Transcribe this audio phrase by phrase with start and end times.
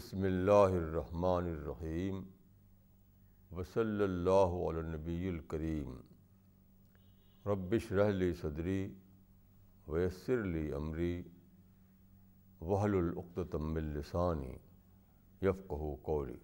[0.00, 2.20] بسم اللہ الرحمن الرحیم
[3.50, 5.90] وصلی اللہ علی نبی الکریم
[7.44, 8.78] ربش رحلی صدری
[9.88, 11.12] ویسر لی امری
[12.60, 14.56] وحل العقتم السانی
[15.42, 16.38] یفقہ قولی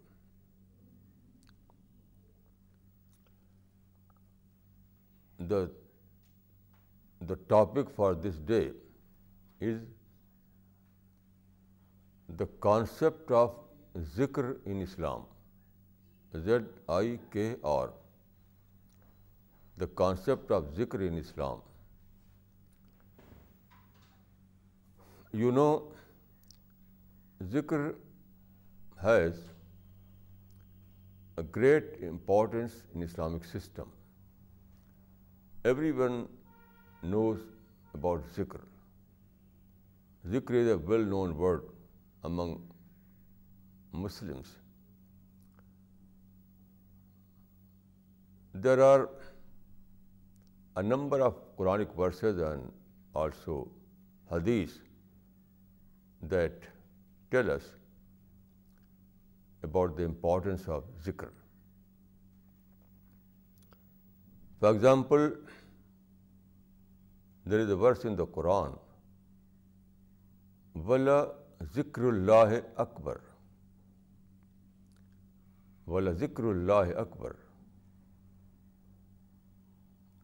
[5.38, 8.60] the topic for this day
[9.60, 9.84] is
[12.28, 13.54] the concept of
[14.16, 15.22] ذکر ان اسلام
[16.32, 17.88] زیڈ آئی کے آر
[19.76, 21.60] دا کانسیپٹ آف ذکر ان اسلام
[25.34, 25.68] یو نو
[27.52, 27.90] ذکر
[29.04, 29.40] has
[31.38, 33.90] a great importance in Islamic system
[35.64, 36.24] everyone
[37.02, 37.38] knows
[37.94, 38.58] about ذکر
[40.24, 41.64] ذکر is a well known word
[42.26, 42.54] among
[44.02, 44.54] Muslims
[48.54, 49.00] there are
[50.76, 53.16] a number of Quranic verses and
[53.22, 53.62] also
[54.30, 54.76] حدیث
[56.30, 56.66] that
[57.30, 57.70] tells
[59.62, 61.30] about the importance of ذکر
[64.60, 65.30] for example
[67.50, 68.72] there is a verse in the قرآن
[70.74, 71.24] ولا
[71.60, 72.54] ذکر اللہ
[72.76, 73.18] اکبر
[75.86, 77.32] والا ذکر اللہ اکبر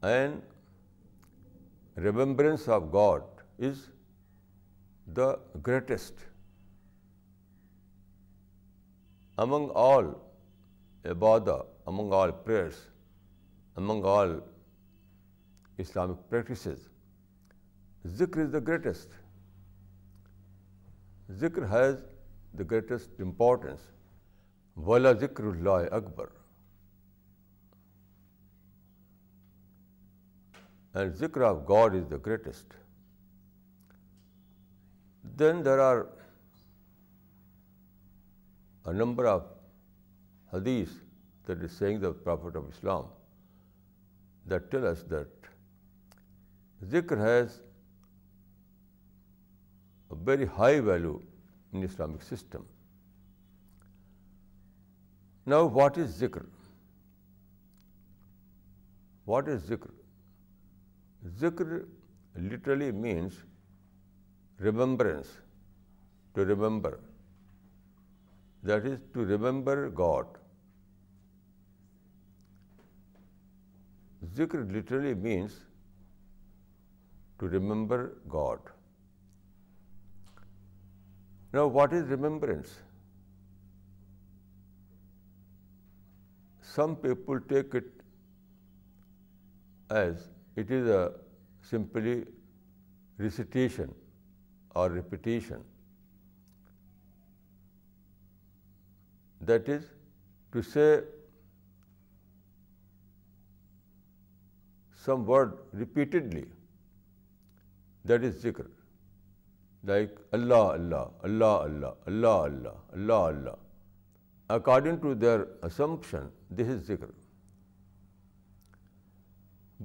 [0.03, 3.87] and remembrance of God is
[5.07, 5.33] the
[5.67, 6.25] greatest
[9.39, 10.07] among all
[11.05, 11.63] Ubadah
[11.87, 12.81] among all prayers
[13.77, 14.39] among all
[15.79, 16.89] Islamic practices
[18.19, 19.22] ذکر is the greatest
[21.29, 21.97] zikr has
[22.59, 23.91] the greatest importance
[24.77, 26.27] ولا ذکر اللہ اکبر
[30.95, 32.75] and ذکر of God is the greatest
[35.25, 36.01] then there are
[38.85, 39.43] a number of
[40.53, 40.89] حدیث
[41.49, 43.05] that is saying the profit of Islam
[44.45, 45.47] that tell us that
[46.81, 47.61] ذکر has
[50.27, 51.19] very high value
[51.73, 52.63] in Islamic system
[55.47, 56.43] now what is ذکر
[59.27, 59.91] what is ذکر
[61.41, 61.73] ذکر
[62.41, 63.45] literally means
[64.59, 65.27] remembrance
[66.35, 66.97] to remember
[68.63, 70.39] that is to remember God
[74.37, 75.59] ذکر literally means
[77.37, 78.69] to remember God
[81.53, 82.75] Now, what is remembrance?
[86.63, 87.85] Some people take it
[89.91, 90.29] as
[90.57, 91.13] it is a
[91.61, 92.25] simply
[93.19, 93.95] recitation
[94.75, 95.63] or repetition.
[99.43, 99.85] That is
[100.53, 101.01] to say
[105.05, 106.47] some word repeatedly,
[108.05, 108.67] that is zikr.
[109.85, 111.09] Like Allah Allah
[111.23, 113.55] Allah Allah Allah Allah Allah Allah
[114.51, 117.11] according to their assumption this is ذکر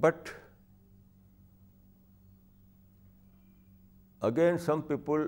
[0.00, 0.28] but
[4.22, 5.26] again some people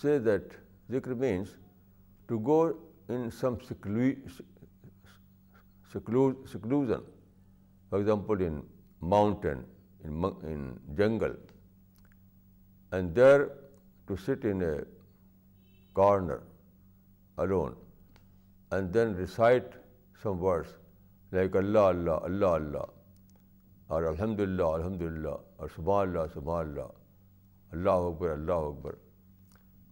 [0.00, 0.52] say that
[0.90, 1.48] ذکر means
[2.28, 2.60] to go
[3.08, 3.54] in some
[5.90, 7.02] seclusion
[7.92, 8.60] for example in
[9.08, 9.62] mountain
[10.04, 11.34] in jungle
[12.92, 13.40] and there
[14.06, 14.76] to sit in a
[15.92, 16.36] corner
[17.36, 17.74] alone
[18.70, 19.64] and then recite
[20.22, 20.76] some words
[21.32, 22.84] like Allah Allah Allah Allah
[23.86, 26.88] or الحمد للہ الحمد للہ or سبح اللہ سبحہ اللہ
[27.72, 28.94] اللہ اکبر اللہ اکبر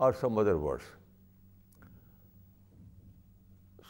[0.00, 0.84] are some other words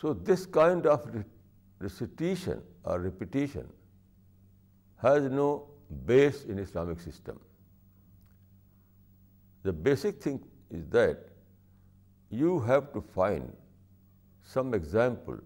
[0.01, 2.59] so this kind آفٹیشن
[2.83, 3.61] or repetition
[5.03, 5.68] has no
[6.07, 7.41] base in Islamic system.
[9.63, 10.45] The basic thing
[10.71, 11.29] is that
[12.31, 13.53] you have to find
[14.43, 15.39] some example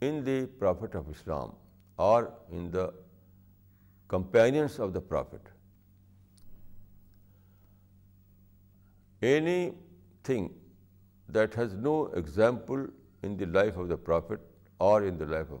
[0.00, 1.52] in the Prophet of Islam
[1.98, 2.92] or in the
[4.08, 5.40] companions of the Prophet.
[9.22, 10.54] Anything
[11.28, 12.86] that has no example
[13.22, 14.40] in the life of the Prophet
[14.78, 15.60] or in the life of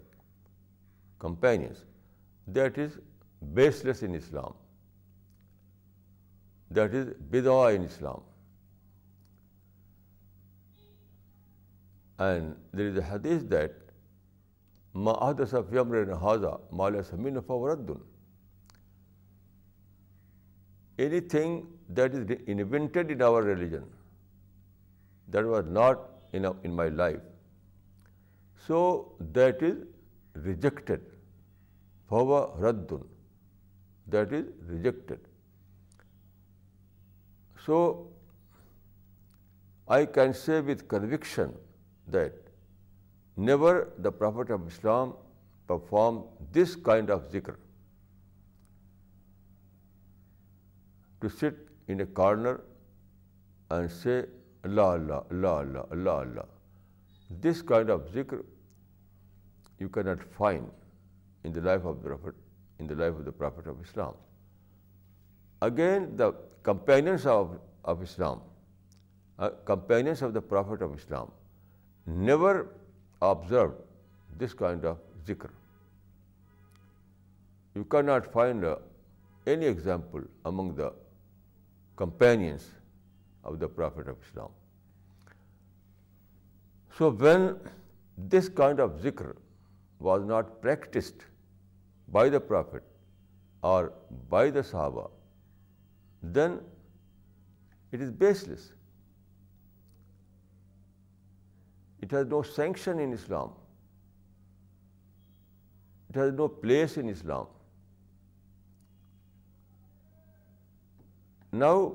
[1.18, 1.84] companions,
[2.46, 2.98] that is
[3.42, 4.52] baseless in Islam
[6.74, 8.20] that is بدا in Islam
[12.18, 13.72] and there is a حدیث that
[14.94, 15.44] معمر
[17.46, 17.76] for
[20.98, 21.62] any thing
[21.88, 23.84] that is invented our religion
[25.32, 25.98] that was not
[26.32, 28.78] in my life so
[29.20, 31.00] that is rejected
[32.08, 33.15] for ردن
[34.06, 35.26] that is rejected
[37.56, 37.78] so
[39.88, 41.50] I can say with conviction
[42.06, 42.48] that
[43.36, 45.10] never the profit of Islam
[45.68, 46.20] perform
[46.52, 47.52] this kind of ذکر
[51.20, 52.56] to sit in corner
[53.70, 54.20] and say
[54.64, 58.36] Allah Allah Allah Allah Allah Allah this kind of ذکر
[59.80, 60.64] you can not find
[61.44, 62.45] in the life of the profit
[62.78, 64.14] in the life of the Prophet of Islam.
[65.62, 67.58] Again, the companions of
[68.02, 68.40] Islam,
[69.38, 71.30] uh, companions of the Prophet of Islam,
[72.06, 72.68] never
[73.22, 73.76] observed
[74.38, 75.50] this kind of zikr.
[77.74, 78.76] You cannot find uh,
[79.46, 80.92] any example among the
[81.96, 82.70] companions
[83.44, 84.50] of the Prophet of Islam.
[86.98, 87.58] So when
[88.16, 89.36] this kind of zikr
[89.98, 91.24] was not practiced
[92.08, 92.82] by the Prophet
[93.62, 93.92] or
[94.30, 95.10] by the Sahaba,
[96.22, 96.60] then
[97.92, 98.72] it is baseless.
[102.00, 103.52] It has no sanction in Islam.
[106.10, 107.46] It has no place in Islam.
[111.52, 111.94] Now,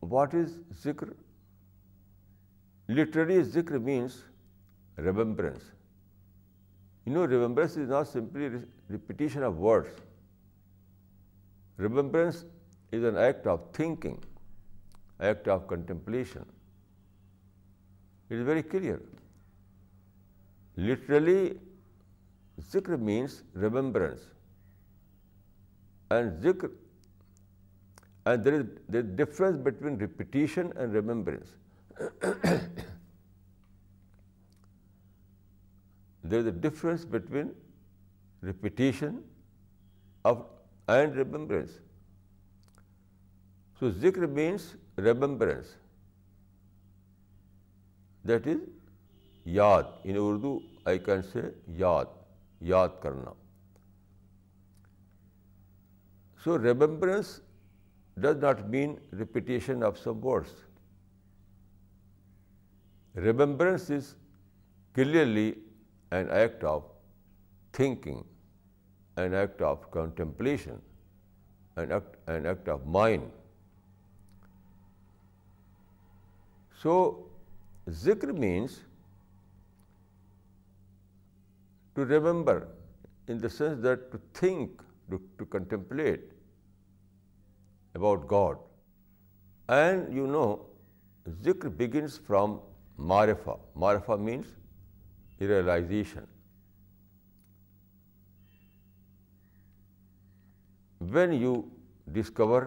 [0.00, 0.58] what is
[0.82, 1.14] zikr?
[2.86, 4.22] Literally, zikr means
[4.96, 5.64] remembrance.
[7.06, 8.50] You know, remembrance is not simply
[8.94, 10.00] repetition of words
[11.78, 12.44] remembrance
[12.92, 14.16] is an act of thinking
[15.18, 16.42] act of contemplation
[18.30, 18.98] it very clear
[20.76, 21.42] literally
[22.72, 23.42] ذکر means
[23.56, 24.28] remembrance
[26.10, 26.68] and ذکر
[28.26, 28.66] and there is
[28.92, 31.56] there difference between repetition and remembrance
[36.24, 37.52] there is a difference between
[38.46, 39.20] repetition
[40.24, 40.38] of
[40.86, 41.78] and remembrance
[43.80, 44.74] so ذکر means
[44.98, 45.74] remembrance
[48.28, 48.68] that is
[49.46, 50.58] یاد ان اردو
[50.84, 51.40] آئی can سے
[51.78, 52.12] یاد
[52.60, 53.32] یاد کرنا
[56.40, 57.40] so remembrance
[58.16, 60.62] does not mean repetition of some words
[63.14, 64.14] remembrance is
[64.94, 65.52] clearly
[66.10, 66.82] and act of
[67.74, 68.22] thinking
[69.16, 70.76] an act of contemplation
[71.76, 73.28] an act of mind
[76.78, 76.96] so
[78.04, 78.78] ذکر means
[81.96, 82.64] to remember
[83.28, 84.82] in the sense that to think
[85.36, 86.32] to contemplate
[87.94, 88.56] about God
[89.68, 90.44] and you know
[91.26, 92.56] ذکر begins from
[93.08, 94.46] معرفہ مارفا means
[95.40, 96.24] realization
[101.12, 101.54] when you
[102.14, 102.62] discover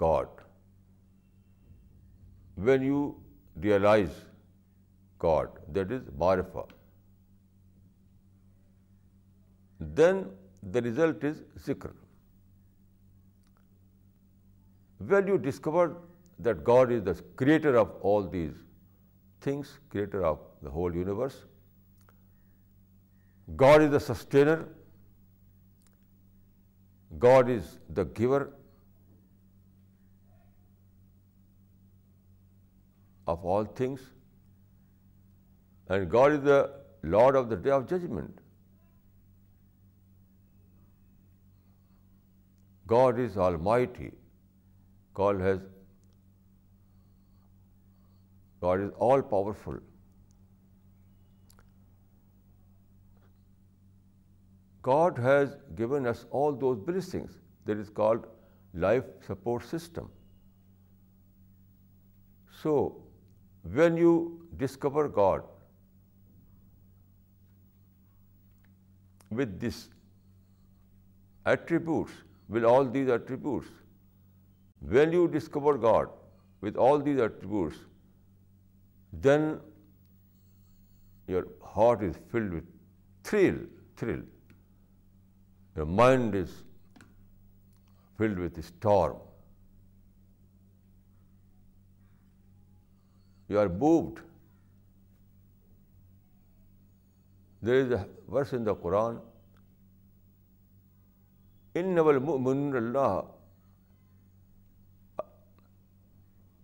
[0.00, 0.40] God
[2.56, 3.00] when you
[3.62, 4.10] realize
[5.20, 6.62] God that is بارفا
[9.80, 10.22] then
[10.74, 11.90] the result is ذکر
[15.00, 15.88] when you discover
[16.44, 18.52] that God is the creator of all these
[19.42, 21.44] things creator of the whole universe
[23.56, 24.68] God is the sustainer,
[27.18, 28.52] God is the giver
[33.26, 34.00] of all things,
[35.88, 36.70] and God is the
[37.02, 38.38] Lord of the day of judgment.
[42.86, 44.12] God is almighty.
[45.14, 45.60] God is
[48.98, 49.78] all powerful.
[54.82, 57.38] God has given us all those blessings.
[57.64, 58.26] That is called
[58.74, 60.10] life support system.
[62.62, 63.02] So,
[63.62, 64.14] when you
[64.56, 65.44] discover God
[69.30, 69.88] with these
[71.46, 73.68] attributes, with all these attributes,
[74.80, 76.08] when you discover God
[76.60, 77.76] with all these attributes,
[79.12, 79.60] then
[81.28, 82.64] your heart is filled with
[83.22, 84.22] thrill.
[85.76, 86.54] Your mind is
[88.18, 89.18] filled with storm
[93.48, 94.20] you are بوبڈ
[97.62, 99.16] in the Quran
[101.74, 103.20] ان نول من اللہ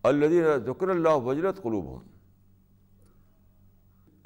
[0.04, 1.86] الدین ذکر اللہ وجرت قروب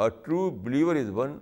[0.00, 1.39] a true believer is one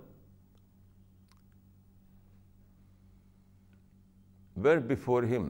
[4.63, 5.49] where before him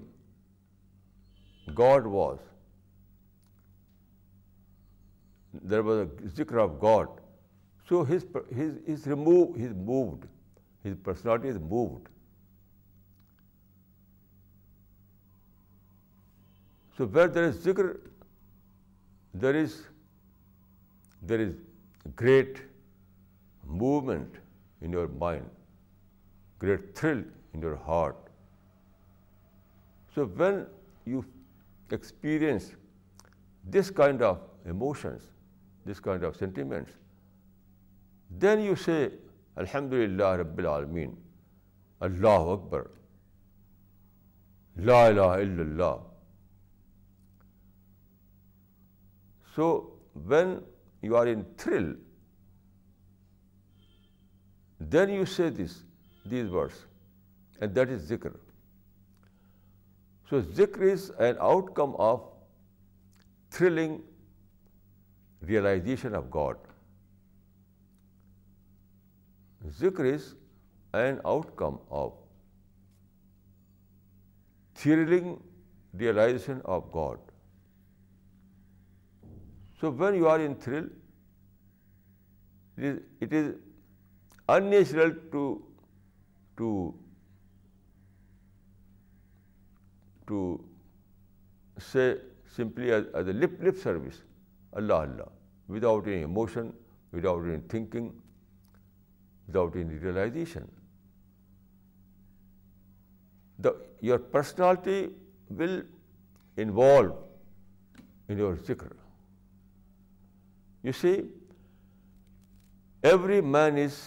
[1.68, 2.38] God was
[5.54, 7.20] there was a ذکر of God
[7.88, 8.26] so his
[8.58, 10.26] his his remove his moved
[10.86, 12.08] his personality is moved
[17.00, 17.86] so where there is ذکر
[19.34, 19.76] there is
[21.22, 21.54] there is
[22.22, 22.58] great
[23.64, 24.38] movement
[24.82, 26.64] in your mind
[26.64, 27.22] great thrill
[27.54, 28.21] in your heart
[30.16, 30.64] so when
[31.06, 31.22] you
[31.90, 32.72] experience
[33.64, 34.38] this kind of
[34.66, 35.30] emotions
[35.86, 37.00] this kind of sentiments
[38.30, 38.98] then you say
[39.56, 41.16] الحمد للہ رب العالمین
[42.02, 42.88] اللہ اکبر
[44.76, 45.98] لا الہ الا اللہ
[49.56, 49.70] so
[50.28, 50.58] when
[51.04, 51.94] you are in thrill
[54.80, 55.82] then you say this
[56.26, 56.86] these words
[57.60, 58.30] and that is ذکر
[60.32, 62.20] So zikr is an outcome of
[63.56, 63.96] thrilling
[65.42, 66.56] realization of God.
[69.80, 70.36] Zikr is
[70.94, 72.14] an outcome of
[74.76, 75.44] thrilling
[75.94, 77.20] realization of God.
[79.82, 80.88] So when you are in thrill,
[82.78, 83.56] it is
[84.48, 86.96] unnatural to
[90.32, 90.42] to
[91.92, 92.14] say
[92.56, 94.22] simply as a lip lip service
[94.72, 96.70] اللہ اللہ without any emotion
[97.14, 98.10] without any thinking
[99.48, 100.66] without any realization
[103.60, 103.70] the
[104.02, 105.08] your personality
[105.50, 105.82] will
[106.58, 107.28] involve
[108.28, 108.94] in your ذکر
[110.84, 111.16] you see
[113.04, 114.00] every man is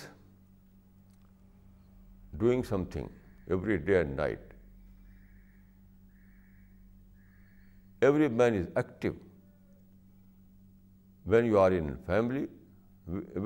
[2.33, 4.54] doing something every day and night
[8.07, 9.15] Every man is active.
[11.25, 12.49] When you are in family,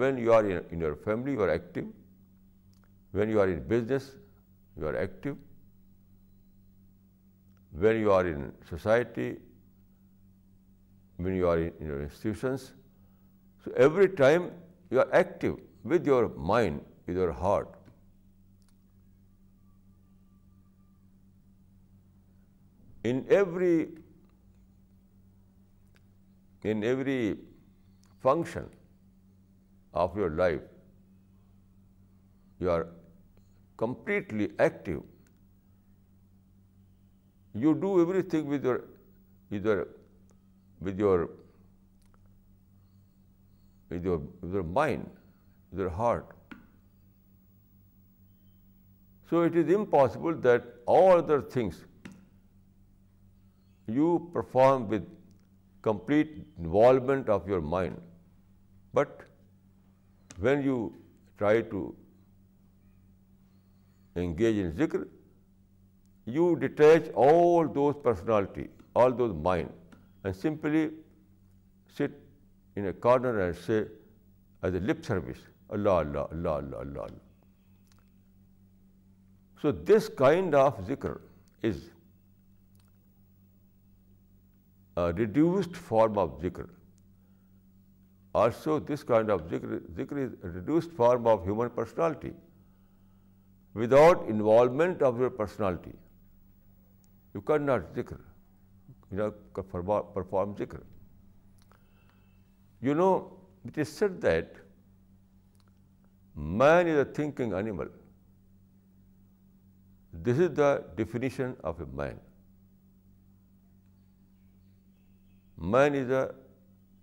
[0.00, 1.87] when you are in your family, you are active.
[3.13, 4.09] When you are in business,
[4.79, 5.37] you are active.
[7.85, 9.37] When you are in society,
[11.17, 12.73] when you are in your institutions.
[13.65, 14.51] So every time
[14.91, 17.69] you are active with your mind, with your heart.
[23.05, 23.89] In every
[26.71, 27.37] in every
[28.23, 28.69] function
[29.95, 30.63] of your life,
[32.61, 32.87] you are
[33.77, 35.03] completely active.
[37.55, 38.81] You do everything with your
[39.51, 41.05] mind,
[45.71, 46.27] with your heart.
[49.31, 51.85] So it is impossible that all other things
[53.87, 55.07] you perform with
[55.85, 57.97] complete involvement of your mind
[58.95, 59.23] but
[60.39, 60.89] when you
[61.39, 61.91] try to
[64.17, 65.03] engage in ذکر
[66.27, 68.67] you detach all those personality
[68.95, 70.89] all those mind and simply
[71.97, 72.19] sit
[72.77, 77.17] in a corner and say as a lip service اللہ اللہ اللہ اللہ اللہ اللہ
[79.65, 81.13] so this kind of ذکر
[81.63, 81.89] is
[85.19, 86.65] reduced form of ذکر
[88.35, 92.31] also this kind of ذکر ذکر is reduced form of human personality
[93.75, 95.91] without involvement of your personality
[97.35, 98.17] you can not ذکر
[100.13, 100.79] perform ذکر
[102.83, 103.13] you know
[103.65, 104.59] it is said that
[106.37, 107.89] man is a thinking animal
[110.13, 112.17] this is the definition of a man
[115.61, 116.35] Man is a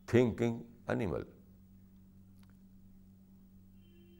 [0.07, 1.23] thinking animal.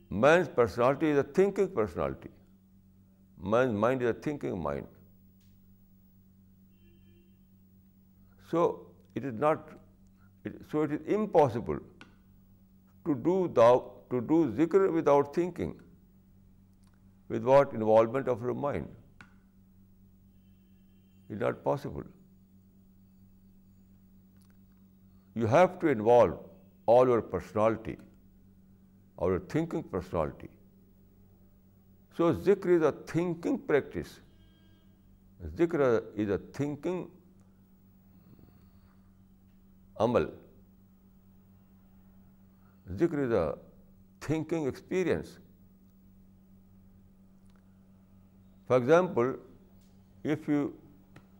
[0.09, 2.29] Man's personality is a thinking personality.
[3.41, 4.87] Man's mind is a thinking mind.
[8.51, 9.69] So it is not.
[10.71, 11.79] So it is impossible
[13.05, 13.49] to do
[14.09, 15.79] zikr without thinking.
[17.29, 18.87] Without involvement of your mind,
[21.29, 22.03] it's not possible.
[25.35, 26.35] You have to involve
[26.87, 27.95] all your personality
[29.15, 30.47] or your thinking personality
[32.17, 34.19] so ذکر is a thinking practice
[35.57, 36.31] ذکر is
[36.31, 37.05] a thinking
[39.95, 40.29] عمل
[42.85, 43.45] ذکر is a
[44.21, 45.37] thinking experience
[48.69, 49.35] for example
[50.25, 50.67] if you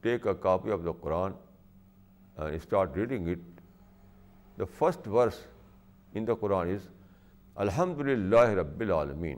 [0.02, 1.32] take a copy of the Quran
[2.38, 3.55] and start reading it
[4.60, 5.42] the first verse
[6.14, 6.88] in the Quran is
[7.56, 9.38] الحمد للہ رب العالمین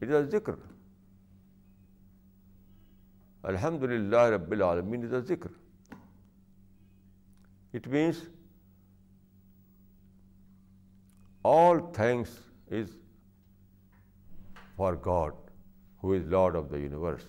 [0.00, 0.54] it is a ذکر
[3.42, 5.50] الحمد للہ رب العالمین از اے ذکر
[7.74, 8.24] it means
[11.44, 12.38] all thanks
[12.70, 12.96] is
[14.76, 15.34] for God
[16.02, 17.26] who is lord of the universe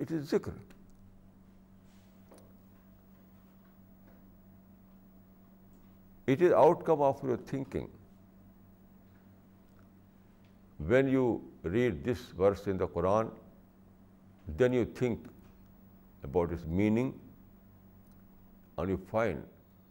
[0.00, 0.50] it is ذکر
[6.26, 7.88] It is outcome of your thinking.
[10.78, 13.30] When you read this verse in the Quran,
[14.56, 15.26] then you think
[16.22, 17.12] about its meaning
[18.78, 19.42] and you find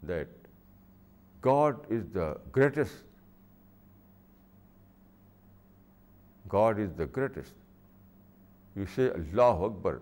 [0.03, 0.27] that
[1.41, 2.93] God is the greatest.
[6.47, 7.53] God is the greatest.
[8.75, 10.01] You say, Allahu Akbar,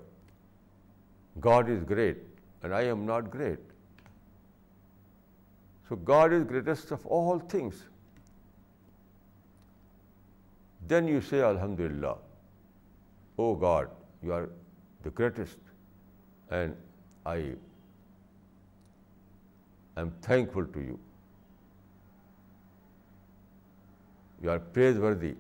[1.40, 2.18] God is great
[2.64, 3.60] and I am not great.
[5.92, 7.80] So God is greatest of all things
[10.80, 12.14] then you say الحمد للہ
[13.36, 13.90] O God
[14.22, 14.46] you are
[15.06, 16.76] the greatest and
[17.24, 17.56] I I
[19.98, 20.96] am thankful to you
[24.42, 25.34] you are praiseworthy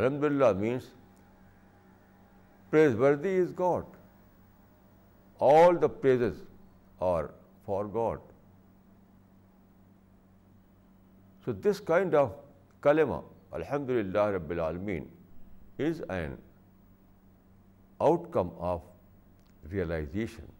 [0.00, 0.90] الحمد للہ means
[2.70, 3.96] praiseworthy is God
[5.40, 6.42] all the praises
[6.98, 7.24] are
[7.64, 8.18] for God
[11.48, 12.30] تو this kind of
[12.82, 13.14] کلمہ
[13.50, 15.04] الحمد للہ رب العالمین
[15.78, 16.34] is an
[17.98, 18.82] outcome of
[19.72, 20.50] realization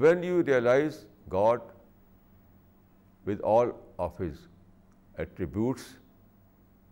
[0.00, 1.60] when you realize God
[3.26, 3.70] with all
[3.96, 4.46] of his
[5.14, 5.88] attributes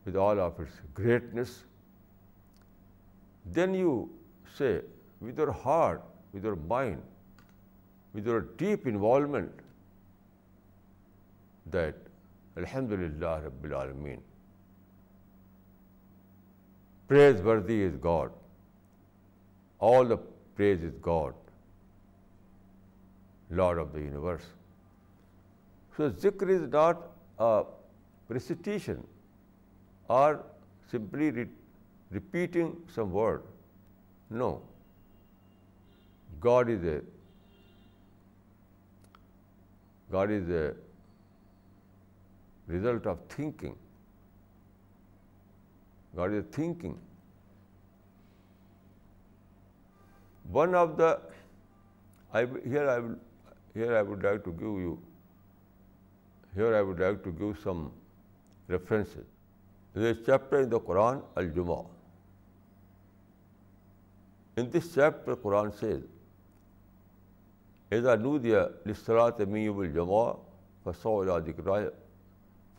[0.06, 1.56] with all of his greatness
[3.56, 4.04] then you
[4.58, 4.80] say
[5.22, 9.62] with your heart with your mind with your deep involvement
[11.72, 12.08] that
[12.56, 14.20] الحمد للہ رب العالمین
[17.10, 18.32] praiseworthy is God
[19.80, 20.16] all the
[20.56, 21.34] praise is God
[23.50, 24.42] lord of the universe
[25.96, 26.96] so ذکر is not
[28.30, 29.00] recitation
[30.08, 30.34] or
[30.90, 33.42] simply repeating some word
[34.30, 34.58] no
[36.44, 37.00] God is a
[40.12, 40.70] God is a
[42.70, 43.64] result of thank
[46.16, 46.54] the وائک
[52.64, 54.04] you I
[56.84, 57.88] like to give some
[58.68, 59.16] reference
[60.86, 61.18] قرآن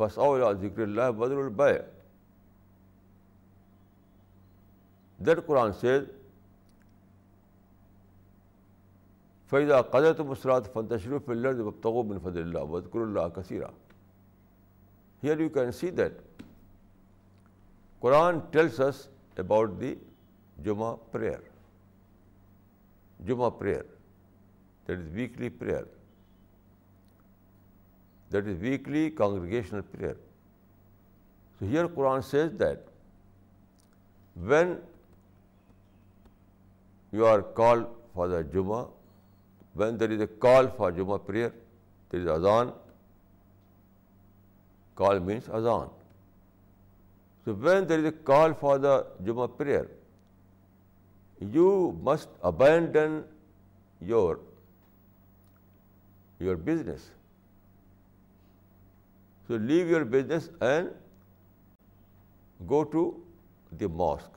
[0.02, 1.72] فصا ذکر اللہ بدر البے
[5.20, 6.00] در قرآن سے
[9.52, 13.68] فیضا قدرت مسرات فن تشریف الرد وبتغ بن فضل اللہ وزقر اللہ کثیرہ
[15.24, 16.22] here you can see that
[18.02, 19.08] Quran tells us
[19.38, 19.94] about the
[20.58, 21.40] جمعہ پریئر
[23.20, 23.84] جمعہ prayer
[24.88, 25.84] that is weekly prayer
[28.34, 30.14] that is weekly congregational prayer
[31.60, 32.90] so here Quran says that
[34.36, 34.74] when
[37.14, 38.84] you are call for the جمعہ
[39.76, 41.50] when there is a call for جمعہ prayer
[42.12, 42.70] there is اذان
[44.98, 45.88] call means اذان
[47.48, 49.84] so when there is a call for the جمعہ prayer
[51.42, 51.92] you
[52.04, 53.22] must abandon
[54.02, 54.36] your
[56.40, 57.10] your business
[59.52, 60.90] so leave your business and
[62.70, 63.02] go to
[63.80, 64.38] the mosque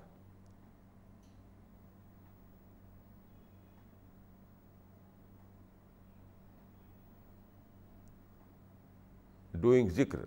[9.62, 10.24] doing ذکر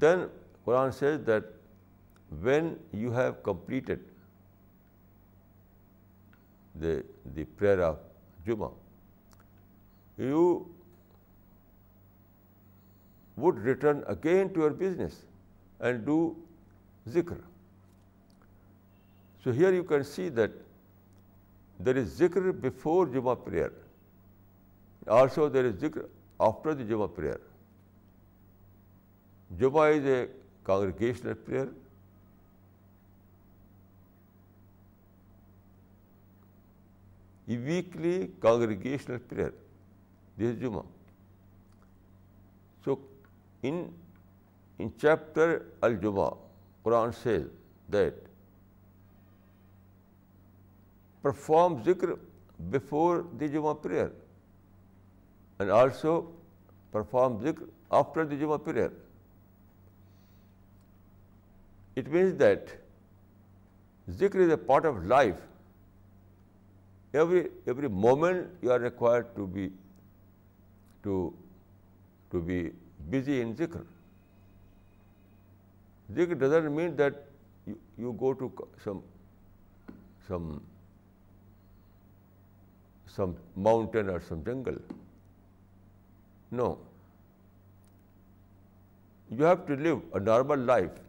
[0.00, 0.26] then
[0.64, 1.44] Quran says that
[2.30, 4.15] when you have completed
[6.82, 6.94] the
[7.36, 7.96] the prayer of
[8.46, 8.68] جمعہ
[10.18, 10.42] you
[13.36, 15.24] would return again to your business
[15.80, 16.18] and do
[17.06, 17.36] ذکر
[19.44, 23.68] so here you can see there is ذکر before جمعہ prayer
[25.06, 26.00] also there is ذکر
[26.38, 27.36] after the جمع prayer
[29.50, 30.24] جمعہ is a
[30.62, 31.66] congregational prayer
[37.48, 39.50] weekly congregational prayer
[40.36, 40.82] this جمعہ
[42.84, 42.94] so
[43.62, 43.82] in
[44.78, 45.56] in chapter
[45.80, 46.28] الجمہ
[46.82, 47.46] Quran says
[47.92, 48.24] that
[51.24, 52.10] perform ذکر
[52.70, 54.08] before the جمعہ prayer
[55.60, 56.20] and also
[56.92, 57.64] perform ذکر
[57.98, 58.88] آفٹر دی جمعہ prayer
[61.96, 62.70] it means that
[64.06, 65.45] ذکر is a part of life
[67.16, 69.46] every moment you are required to
[72.48, 72.70] be
[73.10, 73.84] busy in zikr.
[76.14, 77.14] Zikr doesn't mean that
[77.98, 78.50] you go to
[78.84, 80.60] some
[83.56, 84.76] mountain or some jungle.
[86.50, 86.78] No.
[89.30, 90.90] You have to live a normal life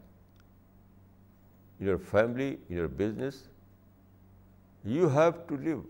[1.78, 3.46] in your family, in your business.
[4.84, 5.84] You have to live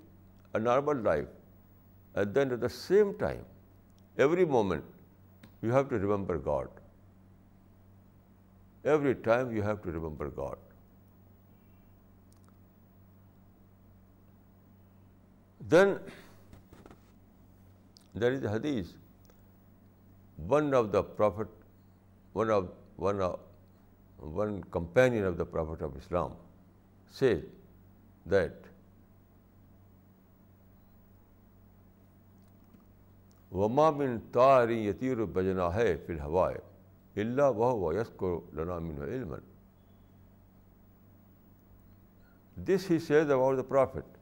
[0.58, 1.30] a normal life.
[2.14, 3.44] And then at the same time,
[4.26, 4.84] every moment,
[5.62, 6.68] you have to remember God.
[8.84, 10.56] Every time you have to remember God.
[15.68, 15.98] Then
[18.14, 18.92] there is a hadith.
[20.46, 20.70] One
[24.70, 26.32] companion of the Prophet of Islam
[27.11, 27.44] said
[28.34, 28.67] that
[33.58, 36.58] وما من تاری یتیر بجنا ہے پھر ہوائے
[37.16, 39.34] اللہ وہ و یس کو لنا من علم
[42.56, 44.16] this he says about the prophet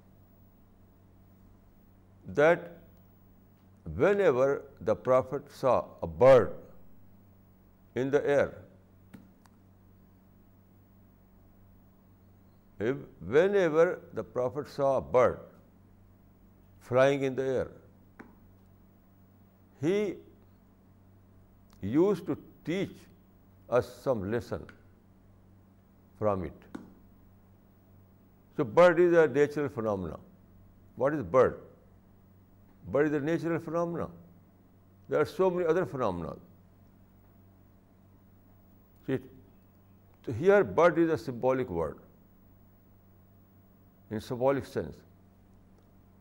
[2.25, 2.61] that
[3.87, 6.51] whenever the prophet saw a bird
[7.97, 8.49] in the air
[12.81, 15.39] whenever the prophet saw a bird
[16.87, 17.67] flying in the air
[19.81, 20.15] He
[21.83, 22.93] used to teach
[23.69, 24.65] us some lesson
[26.19, 26.53] from it.
[28.57, 30.19] So bird is a natural phenomena.
[30.97, 31.61] What is bird?
[32.89, 34.09] Bird is a natural phenomena.
[35.09, 36.35] There are so many other phenomena.
[39.07, 39.19] See,
[40.25, 41.99] so here bird is a symbolic word
[44.11, 44.97] in symbolic sense.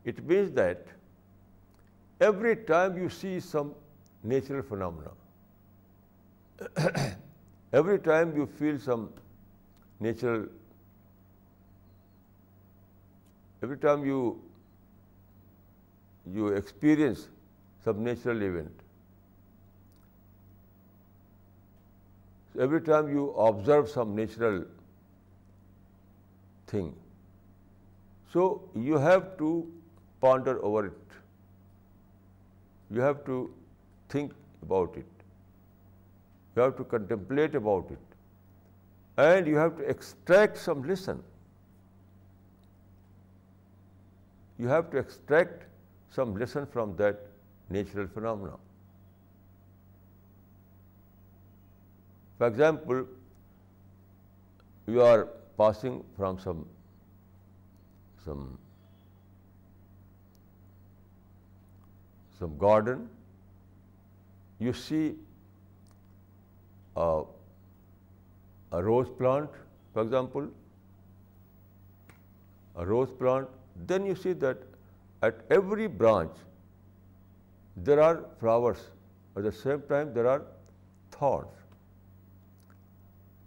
[0.04, 0.86] It means that
[2.26, 3.74] every time you see some
[4.24, 5.12] natural phenomena,
[7.82, 9.06] every time you feel some
[10.00, 10.48] natural,
[13.62, 14.42] every time you
[16.62, 17.28] experience
[17.84, 18.82] some natural event,
[22.68, 24.64] every time you observe some natural
[26.68, 26.94] thing,
[28.34, 28.46] so
[28.90, 29.50] you have to
[30.22, 31.05] ponder over it
[32.92, 33.54] you have to
[34.10, 35.06] think about it.
[36.56, 37.98] You have to contemplate about it.
[39.18, 41.24] And you have to extract some lesson.
[44.58, 45.64] You have to extract
[46.12, 47.28] some lesson from that
[47.70, 48.58] natural phenomena.
[52.38, 53.06] For example,
[54.88, 56.40] you are passing from
[56.40, 56.66] some
[62.40, 63.10] some garden,
[64.60, 65.16] you see
[66.96, 67.24] a
[68.72, 69.50] rose plant,
[69.94, 70.48] for example,
[72.76, 73.48] a rose plant,
[73.88, 74.58] then you see that
[75.22, 76.32] at every branch
[77.78, 78.78] there are flowers,
[79.36, 80.42] at the same time there are
[81.12, 81.48] thorns.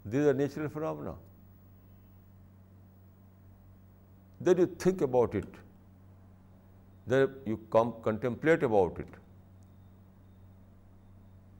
[0.04, 1.14] These are natural phenomena.
[4.40, 5.46] Then you think about it.
[7.08, 9.08] Then you contemplate about it,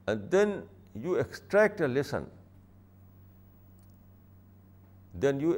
[0.07, 0.63] and then
[0.95, 2.27] you extract a lesson.
[5.25, 5.51] And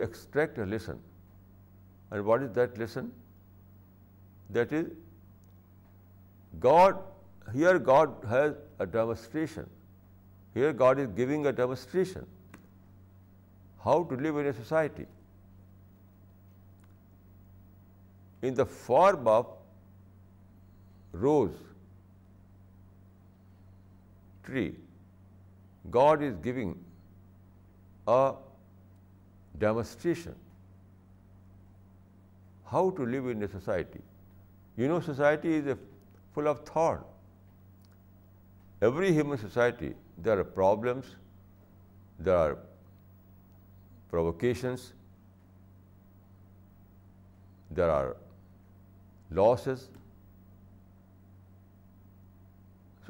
[2.24, 3.12] what is that lesson?
[4.50, 4.86] That is,
[6.60, 6.96] God
[8.28, 9.68] has a demonstration.
[10.54, 12.26] Here God is giving a demonstration
[13.84, 15.06] how to live in a society
[18.42, 19.46] in the form of
[21.12, 21.56] rose
[24.44, 24.74] tree,
[25.90, 26.78] God is giving
[28.06, 28.34] a
[29.58, 30.34] demonstration
[32.70, 34.00] how to live in a society.
[34.76, 35.76] You know, society is
[36.34, 37.00] full of thorn.
[38.80, 41.16] Every human society, there are problems,
[42.18, 42.58] there are
[44.08, 44.92] provocations,
[47.70, 48.16] there are
[49.30, 49.88] losses,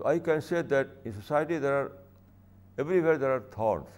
[0.00, 1.92] So I can say that in society there are,
[2.78, 3.86] everywhere there are thorns.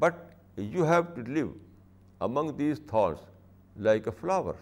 [0.00, 1.50] But you have to live
[2.20, 3.20] among these thorns
[3.76, 4.56] like a flower.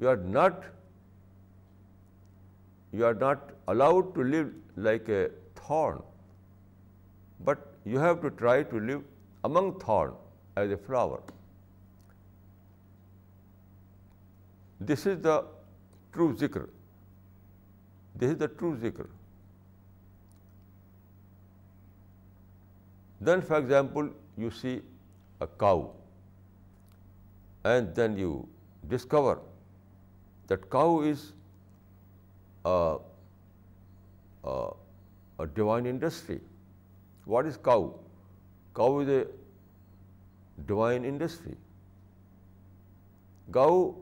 [0.00, 3.52] You are not
[3.68, 4.52] allowed to live
[4.76, 6.02] like a thorn,
[7.44, 9.04] but you have to try to live
[9.44, 10.14] among thorn
[10.56, 11.20] as a flower.
[14.80, 15.44] This is the
[16.12, 16.68] true zikr.
[18.14, 19.08] This is the true zikr.
[23.20, 24.80] Then, for example, you see
[25.40, 25.90] a cow,
[27.64, 28.48] and then you
[28.88, 29.40] discover
[30.46, 31.32] that cow is
[32.64, 32.98] a
[35.54, 36.40] divine industry.
[37.24, 37.94] What is cow?
[38.74, 39.26] Cow is a
[40.66, 41.56] divine industry.
[43.52, 43.96] Cow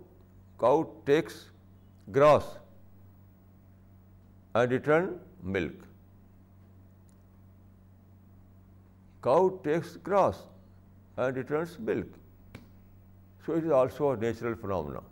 [0.58, 1.50] cow takes
[2.12, 2.44] grass
[4.54, 5.74] and returns milk.
[9.22, 10.38] Cow takes grass
[11.16, 12.06] and returns milk.
[13.44, 15.04] So, it is also a natural phenomenon.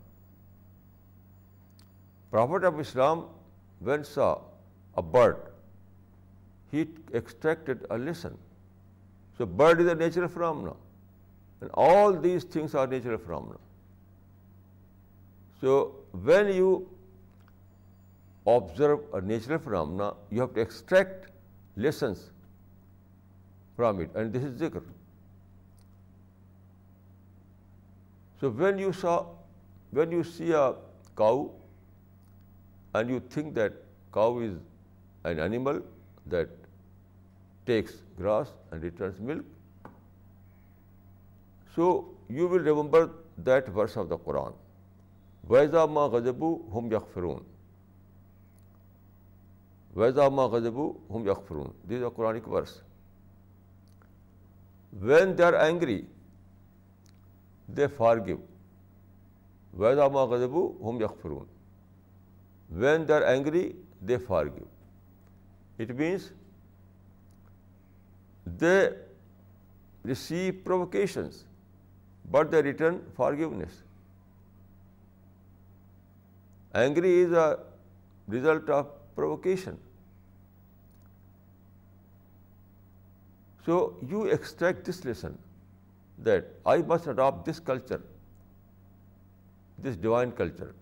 [2.31, 3.27] Prophet of Islam
[3.81, 4.41] once saw
[4.97, 5.37] a bird.
[6.73, 8.37] He extracted a lesson.
[9.39, 10.77] So, bird is a natural phenomenon,
[11.61, 13.59] and all these things are natural phenomena.
[15.61, 15.95] So
[16.13, 16.89] when you
[18.47, 21.31] observe a natural phenomena, you have to extract
[21.77, 22.31] lessons
[23.77, 24.83] from it, and this is zikr.
[28.41, 30.75] So when you see a
[31.17, 31.51] cow
[32.95, 33.73] and you think that
[34.13, 34.53] cow is
[35.25, 35.81] an animal
[36.27, 36.49] that
[37.65, 39.45] takes grass and returns milk,
[41.75, 44.53] so you will remember that verse of the Quran
[45.49, 47.43] ویزا غزبو ہوم ہم فرون
[49.97, 52.79] ویزا ما غزبو ہم یخ فرون these a Quranic verse
[54.93, 56.01] when they are angry
[57.77, 58.37] they forgive
[59.73, 61.47] ویزا ما غزبو ہم یخ فرون
[62.71, 63.71] when they are angry
[64.09, 64.67] they forgive
[65.79, 66.31] it means
[68.61, 68.77] they
[70.09, 71.45] receive provocations
[72.25, 73.84] but they return forgiveness
[76.75, 77.59] Angry is a
[78.27, 79.79] result of provocation.
[83.65, 83.97] So,
[84.07, 85.39] you extract this lesson
[86.19, 88.03] that I must adopt this culture,
[89.79, 90.75] this divine culture,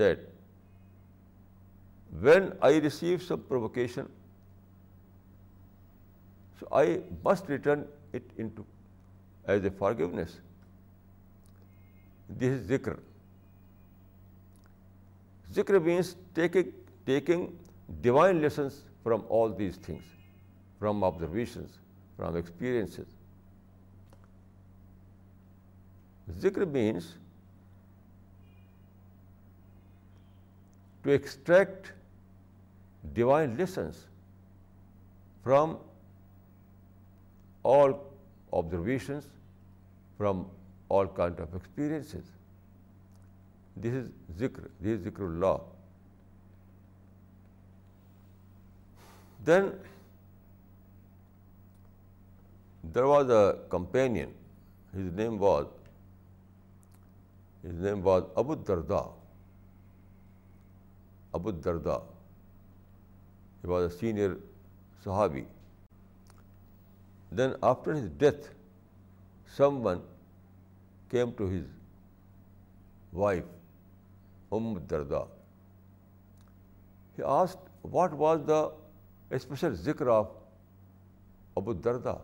[0.00, 0.18] that
[2.20, 4.08] when I receive some provocation,
[6.58, 8.66] so I must return it into
[9.46, 10.40] as a forgiveness.
[12.28, 12.98] This is zikr.
[15.52, 17.58] Zikr means taking
[18.00, 20.04] divine lessons from all these things,
[20.78, 21.78] from observations,
[22.16, 23.08] from experiences.
[26.38, 27.16] Zikr means
[31.02, 31.92] to extract
[33.14, 34.06] divine lessons
[35.42, 35.78] from
[37.62, 38.04] all
[38.52, 39.26] observations,
[40.16, 40.46] from
[40.88, 42.24] all kinds of experiences.
[43.76, 44.10] This is
[44.38, 45.56] ذکر this is ذکر Allah
[49.46, 49.68] then
[52.94, 54.32] there was a companion
[54.94, 55.66] his name was
[57.64, 59.00] his name was Abu Darda
[61.38, 61.96] Abu Darda
[63.70, 64.34] was a senior
[65.04, 65.44] صحابی
[67.36, 68.50] then after his death
[69.56, 69.98] some one
[71.08, 71.66] came to his
[73.12, 73.44] wife
[74.52, 75.22] Umm Darda
[77.18, 78.60] he asked what was the
[79.30, 80.30] special ذکر of
[81.56, 82.14] Abu Darda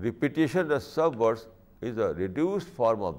[0.00, 0.69] repetition
[2.77, 3.15] form of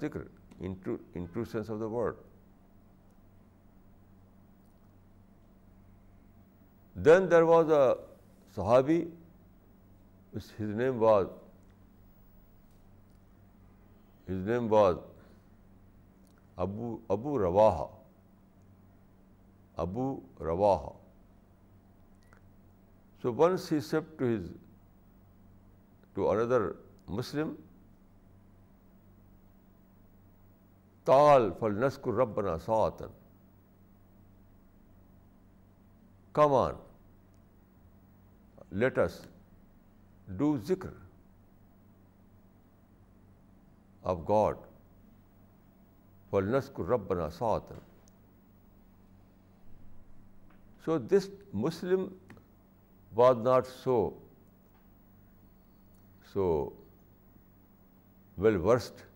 [0.00, 0.20] ذکر
[0.60, 2.16] in true sense of the word
[6.96, 7.84] then there was a
[8.56, 9.02] صحابی
[10.36, 11.26] his name was
[14.28, 14.96] his name was
[16.56, 17.86] Abu Abu Rawaha
[19.76, 20.20] Abu
[20.40, 20.92] Rawaha
[23.22, 24.50] so once he سیپ to his
[26.14, 26.60] to اندر
[27.08, 27.54] مسلم
[31.04, 33.06] تال فل نسک ربنا ن سوتن
[36.32, 36.74] کمان
[38.70, 39.20] let's
[40.28, 40.90] do ذکر
[44.02, 44.56] آف گاڈ
[46.30, 47.78] فل نسک ربنا نا سوتن
[50.84, 51.28] so this
[51.54, 52.06] Muslim
[53.16, 54.10] was not so
[56.32, 56.70] so
[58.38, 59.00] well versed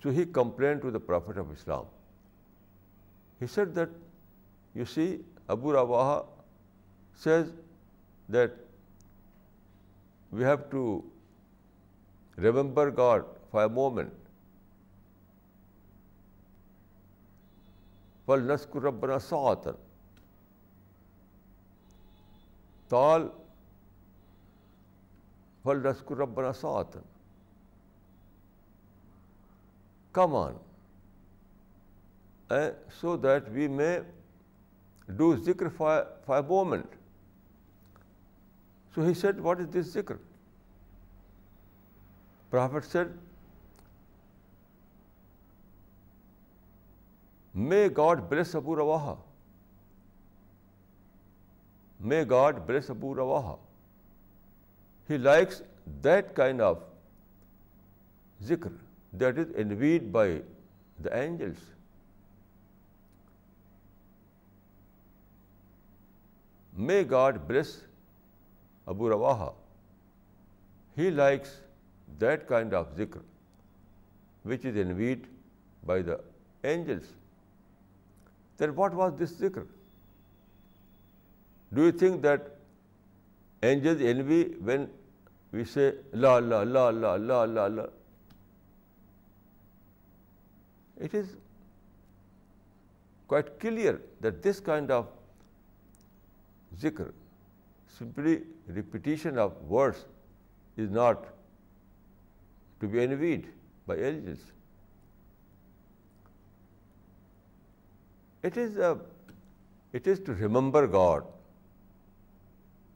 [0.02, 1.84] to he complain to the profit of Islam
[3.40, 3.88] he said that
[4.74, 5.06] you see
[5.48, 6.22] Abu Rawaha
[7.20, 7.52] says
[8.28, 8.54] that
[10.32, 11.00] we have to
[12.38, 14.18] remember God for a moment
[18.28, 19.78] فل نسک ربنا ساتن
[22.90, 23.26] تال
[25.64, 27.08] فل نسک ربنا ساتن
[30.14, 30.56] come on
[33.00, 33.98] so that we may
[35.08, 36.94] do ذکر for moment
[38.94, 40.16] so he said what is this ذکر
[42.50, 43.08] prophet said
[47.54, 49.14] may God bless Abu Rawaha
[52.00, 53.54] may God bless Abu Rawaha
[55.08, 55.62] he likes
[56.04, 56.78] that kind of
[58.42, 58.70] ذکر
[59.12, 60.40] that is invade by
[61.04, 61.68] the angels
[66.72, 67.76] may God bless
[68.86, 69.50] Abu Rawaha
[70.96, 71.58] he likes
[72.20, 73.20] that kind of ذکر
[74.44, 75.26] which is invade
[75.82, 76.14] by the
[76.62, 77.12] angels
[78.58, 79.62] then what was this ذکر
[81.72, 82.48] do you think that
[83.62, 84.84] angel N we when
[85.52, 87.99] we say Allah Allah Allah Allah Allah Allah Allah
[91.00, 91.36] it is
[93.26, 94.00] quite clear
[94.20, 95.06] that this kind of
[96.78, 97.12] zikr,
[97.98, 98.42] simply
[98.68, 100.04] repetition of words,
[100.76, 101.26] is not
[102.80, 103.48] to be envied
[103.86, 104.40] by angels.
[108.42, 111.24] It is to remember God.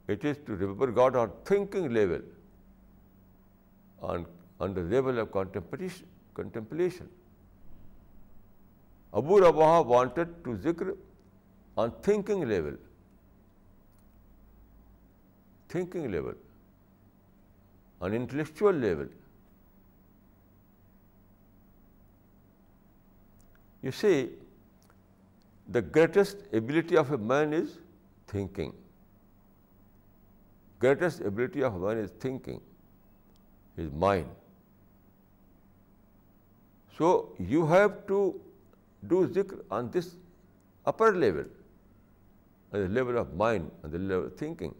[0.07, 2.21] It is to remember God on thinking level,
[4.01, 7.09] on the level of contemplation.
[9.15, 10.91] ابو ربا wanted to ذکر
[11.77, 12.77] on thinking level
[15.69, 16.35] thinking level
[18.01, 19.09] on intellectual level
[23.83, 24.15] you see
[25.69, 27.79] the greatest ability of a man is
[28.27, 28.71] thinking
[30.81, 34.33] greatest ability of a man is thinking is mind
[36.99, 37.11] so
[37.39, 38.31] you have to
[39.09, 40.15] do ذکر on this
[40.87, 44.73] upper level level of mind level of thinking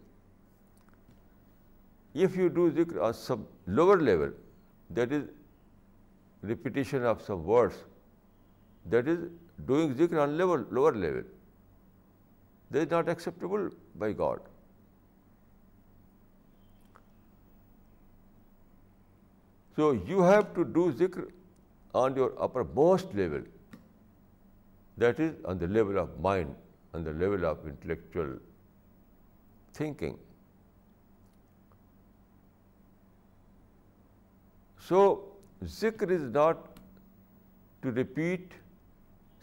[2.15, 3.37] if you do ذکر on sub
[3.67, 4.31] lower level
[4.89, 7.83] that is repetition of some words
[8.85, 9.23] that is
[9.67, 11.23] doing ذکر on level lower level
[12.71, 13.67] that is not acceptable
[13.97, 14.39] by God
[19.77, 21.21] so you have to do ذکر
[21.93, 23.43] on your uppermost level
[24.97, 26.55] That is on the level of mind,
[26.93, 28.37] on the level of intellectual
[29.73, 30.17] thinking.
[34.79, 35.23] So,
[35.63, 36.79] zikr is not
[37.81, 38.53] to repeat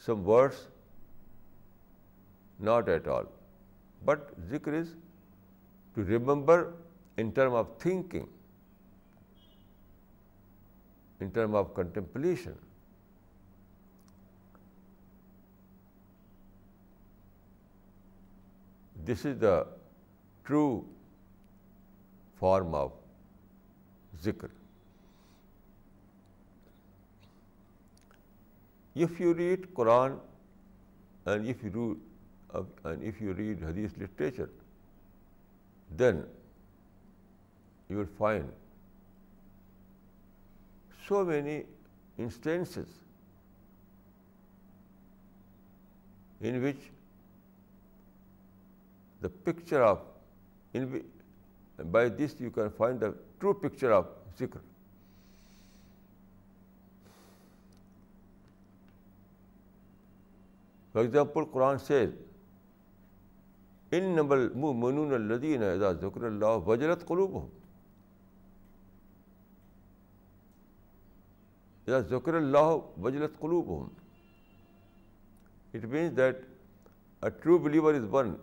[0.00, 0.69] some words,
[2.59, 3.27] not at all.
[4.05, 4.95] But zikr is
[5.95, 6.75] to remember
[7.19, 8.29] in terms of thinking,
[11.21, 12.57] in terms of contemplation.
[19.07, 19.63] This is the
[20.43, 20.81] true
[22.39, 22.93] form of
[24.23, 24.49] ذکر
[28.97, 30.17] if you read Quran
[31.25, 31.95] and if you
[32.55, 34.47] and if you read حدیث literature
[35.99, 36.21] then
[37.91, 38.51] you will find
[41.09, 41.61] so many
[42.19, 42.99] instances
[46.41, 46.91] in which
[49.23, 49.99] the picture of
[50.75, 50.87] in
[51.79, 53.07] by this you can find the
[53.39, 54.07] true picture of
[54.41, 54.59] ذکر
[60.95, 62.11] for example Quran says
[63.93, 67.41] ان نمبل منون الدین اندین ذکر اللہ وجرت قلوب
[72.09, 72.71] ذکر اللہ
[73.01, 73.89] وجرت قلوب ہوں
[75.75, 76.45] it means that
[77.23, 78.35] a true believer is one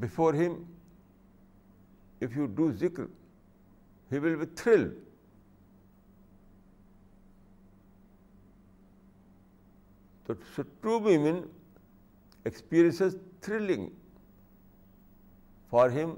[0.00, 0.62] before him
[2.22, 3.04] if you do ذکر
[4.10, 4.88] he will be thrill
[10.26, 10.34] to
[10.80, 11.40] true ویمن
[12.44, 13.02] experience
[13.40, 13.88] thrilling
[15.72, 16.14] for him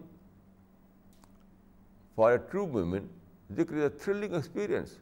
[2.18, 3.06] for a true ویمن
[3.56, 4.96] ذکر is a thrilling experience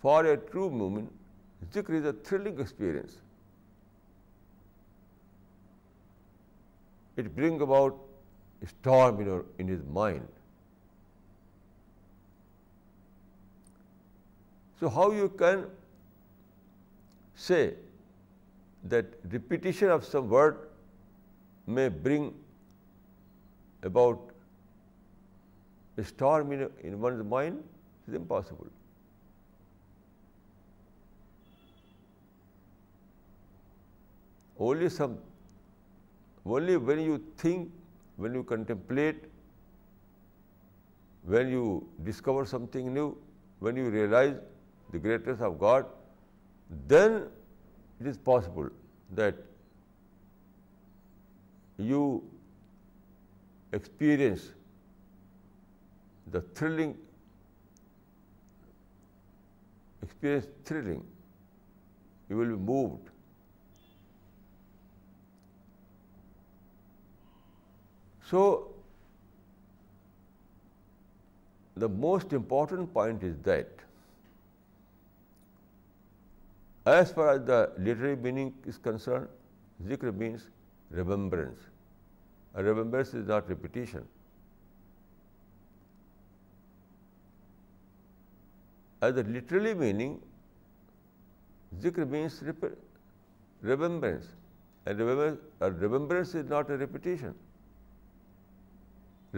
[0.04, 1.04] for a true ویومن
[1.74, 3.16] ذکر is a thrilling experience
[7.20, 7.96] It brings about
[8.62, 9.44] a storm
[9.58, 10.26] in his mind.
[14.80, 15.66] So, how you can
[17.34, 17.74] say
[18.84, 20.60] that repetition of some word
[21.66, 22.32] may bring
[23.82, 24.30] about
[25.98, 27.62] a storm in one's mind
[28.08, 28.68] is impossible.
[34.58, 35.18] Only some
[36.46, 37.70] only when you think,
[38.16, 39.24] when you contemplate,
[41.24, 43.16] when you discover something new,
[43.58, 44.36] when you realize
[44.90, 45.86] the greatness of God,
[46.88, 47.26] then
[48.00, 48.68] it is possible
[49.12, 49.34] that
[51.76, 52.22] you
[53.72, 54.52] experience
[56.30, 56.96] the thrilling.
[62.28, 63.09] You will be moved
[68.30, 68.42] so
[71.76, 73.82] the most important point is that
[76.86, 79.24] as far as the literary meaning is concern
[79.88, 80.48] ذکر means
[80.90, 81.68] remembrance
[82.54, 84.02] remembrance is not repetition
[89.02, 90.16] as the literally meaning
[91.82, 94.34] ذکر means remembrance
[95.80, 97.32] remembrance is not a repetition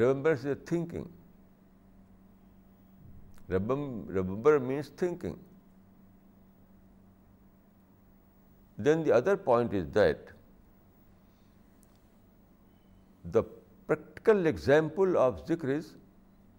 [0.00, 1.04] is thinking
[3.50, 5.34] remember means thinking
[8.78, 10.30] then the other point is that
[13.34, 13.40] the
[13.86, 15.94] practical example of ذکر is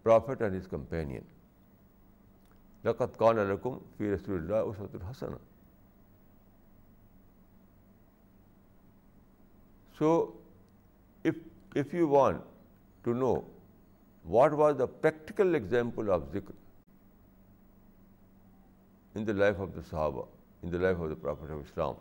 [0.03, 1.21] prophet and his companion
[2.83, 5.33] لقت کان الکم فی رسول اللہ الحسن
[9.97, 10.15] so
[11.25, 12.52] if you want
[13.03, 13.33] to know
[14.25, 16.53] what was the practical example of ذکر
[19.15, 20.25] in the life of the صحابہ
[20.63, 21.93] in the life of the profit of Islam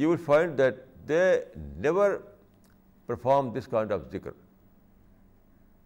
[0.00, 1.22] you will find that they
[1.76, 2.16] never
[3.08, 4.30] perform this kind of ذکر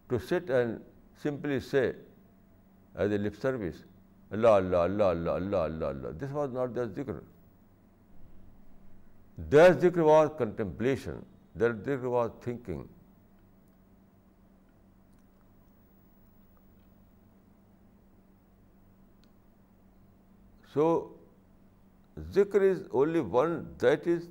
[0.09, 0.77] to sit and
[1.23, 3.83] simply say as a lip service
[4.31, 7.19] Allah Allah Allah Allah Allah Allah Allah this was not this ذکر
[9.37, 11.19] this ذکر was contemplation
[11.59, 12.83] there there was thinking
[20.73, 20.87] so
[22.33, 24.27] ذکر is only one that is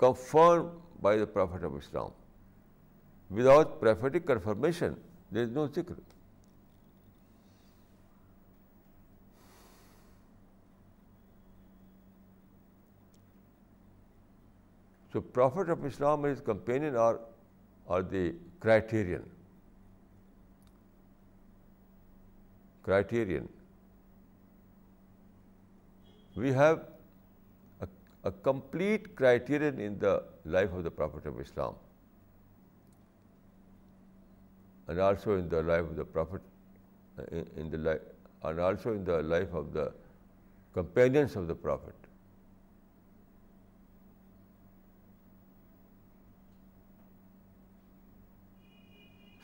[0.00, 0.68] confirm
[1.02, 2.10] by the profit of Islam
[3.30, 4.92] without prophetic confirmation
[5.34, 5.94] there is no ذکر
[15.18, 18.36] The Prophet of Islam and his companion are the
[18.60, 19.24] criterion.
[26.36, 26.84] We have
[28.22, 31.74] a complete criterion in the life of the Prophet of Islam
[34.86, 36.42] and also in the life of the Prophet,
[37.32, 38.60] and
[38.60, 39.92] also in the life of the
[40.74, 41.94] companions of the Prophet.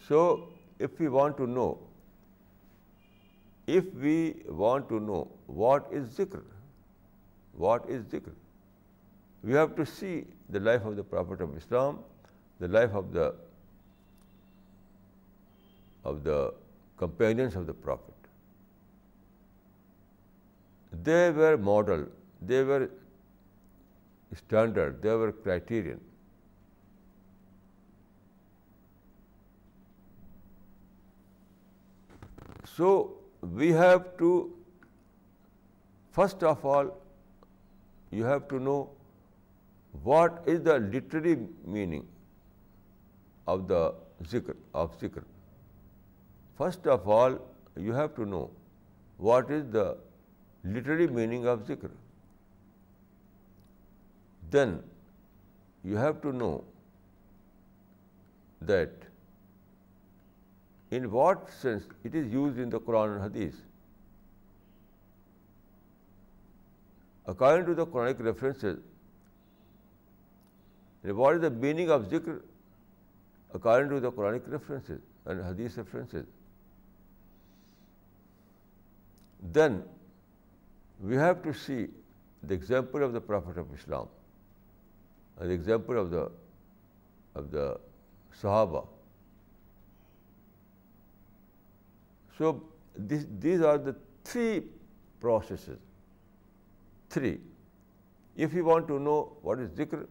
[0.09, 0.49] So,
[0.79, 1.79] if we want to know
[5.47, 6.43] what is zikr,
[9.43, 12.01] we have to see the life of the Prophet of Islam,
[12.61, 12.93] the life
[16.05, 16.55] of the
[16.99, 18.15] companions of the Prophet.
[21.03, 22.07] They were model,
[22.43, 22.91] they were
[24.37, 26.01] standard, they were criterion.
[32.65, 34.53] So we have to,
[36.13, 36.97] first of all,
[38.11, 38.91] you have to know
[40.03, 42.07] what is the literary meaning
[43.47, 43.95] of the
[44.25, 45.23] zikr, of zikr.
[46.57, 47.39] First of all,
[47.77, 48.51] you have to know
[49.19, 49.97] what is the
[50.65, 51.91] literary meaning of zikr.
[54.51, 54.83] Then
[55.85, 56.65] you have to know
[58.63, 58.91] that
[60.97, 63.55] in what sense it is use in the Quran and حدیث
[67.27, 68.79] according to the Quranic references
[71.05, 72.33] what is the meaning of ذکر
[73.51, 76.25] according to the Quranic references and حدیث references
[79.43, 79.81] then
[81.01, 81.87] we have to see
[82.43, 84.07] the example of the profit of Islam
[85.37, 86.25] and example of the
[87.35, 87.73] of the
[88.41, 88.81] صحابہ
[92.39, 92.63] So
[92.97, 94.65] these are the three
[95.21, 95.79] processes.
[97.11, 97.39] Three.
[98.37, 100.07] If you want to know what is zikr,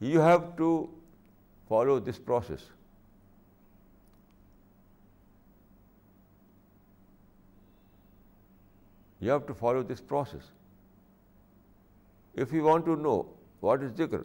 [0.00, 0.88] you have to
[1.68, 2.64] follow this process.
[9.20, 10.42] You have to follow this process.
[12.34, 13.26] If you want to know
[13.60, 14.24] what is zikr,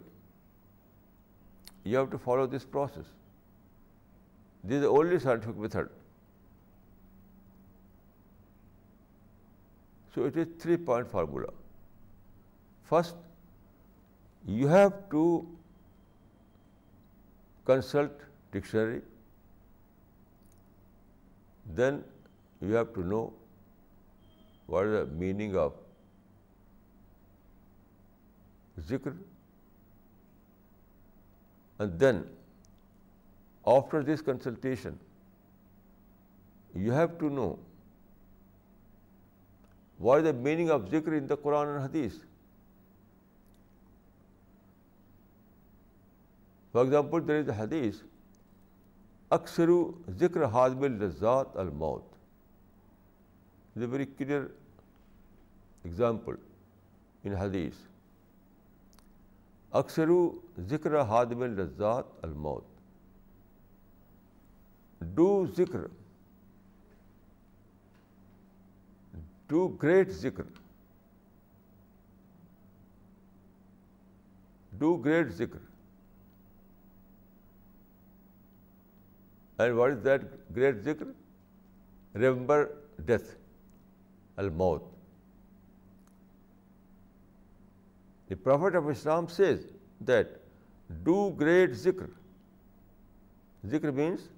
[1.84, 3.04] you have to follow this process.
[4.64, 5.88] This is the only scientific method.
[10.14, 11.52] So it is 3-point formula.
[12.82, 13.14] First,
[14.46, 15.46] you have to
[17.64, 19.02] consult dictionary,
[21.74, 22.02] then
[22.60, 23.32] you have to know
[24.66, 25.74] what is the meaning of
[28.88, 29.14] zikr,
[31.78, 32.24] and then
[33.66, 34.98] after this consultation
[36.74, 37.58] you have to know
[40.00, 42.14] what is the meaning of ذکر in the Quran and حدیث
[46.72, 48.02] for example there is a حدیث
[49.30, 49.70] اکثر
[50.18, 52.02] ذکر حاضم لذات الموت
[53.76, 54.42] is a very clear
[55.82, 56.34] example
[57.24, 57.86] in حدیث
[59.80, 60.10] اکثر
[60.68, 62.64] ذکر حاضم لذات الموت
[65.14, 65.86] ڈو ذکر
[69.50, 70.42] ٹو گریٹ ذکر
[74.72, 75.58] ڈو گریٹ ذکر
[79.58, 80.22] and what is that
[80.56, 82.18] great ذکر
[82.18, 82.64] ریمبر
[83.06, 83.34] ڈیتھ
[84.36, 84.82] الموت
[88.30, 89.66] the prophet of Islam says
[89.98, 90.36] that
[90.90, 92.06] do great ذکر
[93.66, 94.28] ذکر مینس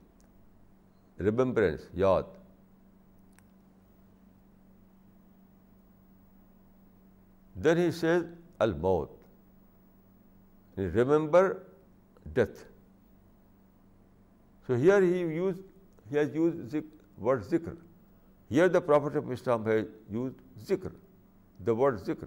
[1.18, 2.22] ریمبرنس یاد
[7.64, 8.22] دین ہی سیز
[8.58, 9.10] الموت
[10.76, 11.52] remember remember
[12.34, 12.58] death
[14.68, 15.60] so here he use
[16.10, 16.74] he has use
[17.18, 17.72] word ذکر
[18.50, 19.84] here the profit of Islam has
[20.10, 20.32] use
[20.68, 20.88] ذکر
[21.58, 22.26] the word ذکر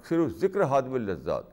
[0.00, 1.52] اکثر و ذکر حادم لذات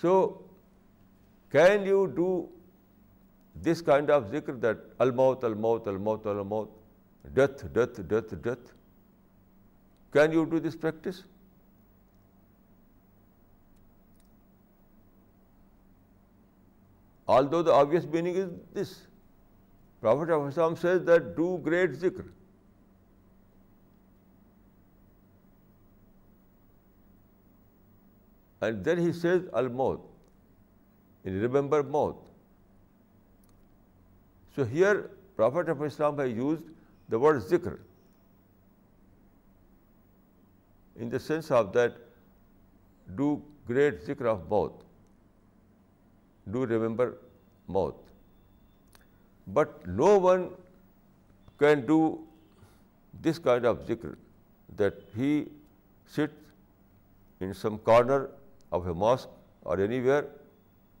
[0.02, 0.16] so
[1.52, 2.26] can you do
[3.64, 6.70] this kind of ذکر دیٹ الموت الموت الموت الموت
[7.24, 8.72] death death death death
[10.12, 11.22] can you do this practice
[17.28, 18.50] although the obvious meaning is
[18.74, 18.94] this
[20.02, 20.58] prophet
[20.58, 22.22] of says that do great ذکر
[28.62, 31.26] اینڈ دین ہی سیز الموت
[31.26, 32.23] remember موت
[34.56, 34.96] so here
[35.36, 37.12] prophet of Islam has used
[37.12, 37.74] the word ذکر
[40.96, 41.92] in the sense of that
[43.06, 43.34] do
[43.68, 44.82] great ذکر of موت
[46.46, 47.10] do remember
[47.68, 48.02] موت
[49.46, 50.48] but no one
[51.60, 51.98] can do
[53.14, 54.08] this kind of ذکر
[54.68, 55.44] that he
[56.12, 58.24] sit in some corner
[58.70, 60.22] of a mosque or anywhere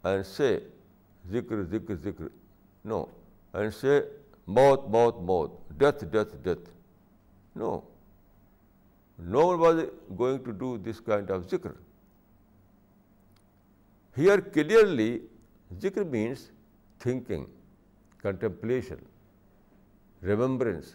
[0.04, 0.58] and say
[1.24, 2.24] ذکر ذکر ذکر
[2.84, 3.04] نو
[3.54, 4.00] and سے
[4.48, 6.70] موت موت موت death death death
[7.56, 7.78] no
[9.18, 9.76] no was
[10.18, 11.70] going to do this kind of ذکر
[14.16, 15.18] here clearly
[15.82, 16.48] ذکر means
[17.00, 17.44] thinking
[18.22, 19.04] contemplation
[20.22, 20.94] remembrance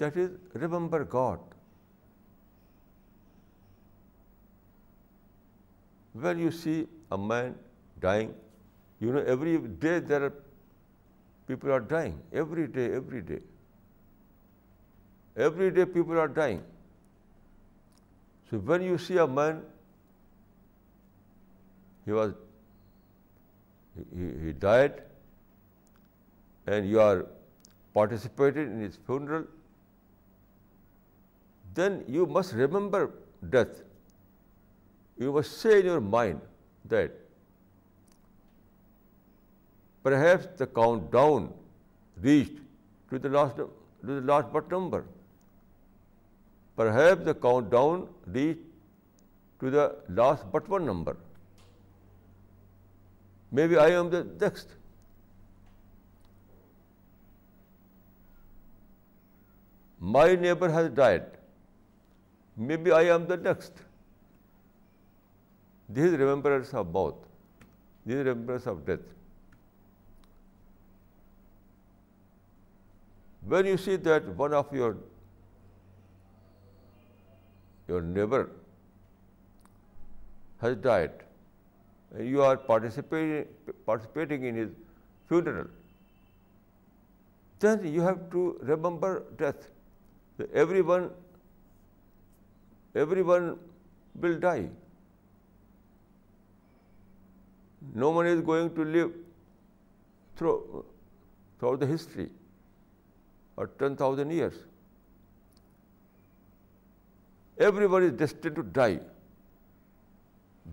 [0.00, 1.50] that is remember God
[6.14, 7.52] when you see a man
[7.96, 8.32] dying
[9.02, 9.58] You know, every
[9.58, 10.32] day there are
[11.48, 12.18] people are dying.
[12.32, 12.90] Every day.
[15.36, 16.62] Every day people are dying.
[18.48, 19.62] So when you see a man,
[22.04, 22.12] he
[24.52, 25.02] died,
[26.66, 27.26] and you are
[27.92, 29.46] participated in his funeral,
[31.74, 33.10] then you must remember
[33.56, 33.82] death.
[35.18, 36.40] You must say in your mind
[36.84, 37.18] that
[40.02, 41.52] Perhaps the countdown
[42.20, 42.58] reached
[43.10, 45.04] to the last part number.
[46.76, 48.60] Perhaps the countdown reached
[49.60, 51.16] to the last but one number.
[53.52, 54.68] Maybe I am the next.
[60.00, 61.26] My neighbor has died.
[62.56, 63.72] Maybe I am the next.
[65.88, 67.14] This is remembrance of both.
[68.04, 69.00] This is remembrance of death.
[73.44, 74.96] When you see that one of your
[77.88, 78.50] neighbor
[80.60, 81.10] has died,
[82.14, 84.44] and you are participating
[84.44, 84.70] in his
[85.28, 85.66] funeral,
[87.58, 89.68] then you have to remember death.
[90.54, 91.10] Everyone
[92.94, 94.68] will die.
[97.94, 99.10] No one is going to live
[100.36, 102.30] throughout the history
[103.56, 104.54] or 10,000 years.
[107.58, 109.00] Everybody is destined to die.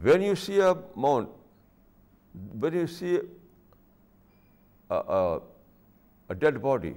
[0.01, 1.29] When you see a mount,
[2.53, 3.19] when you see
[4.89, 5.41] a
[6.37, 6.95] dead body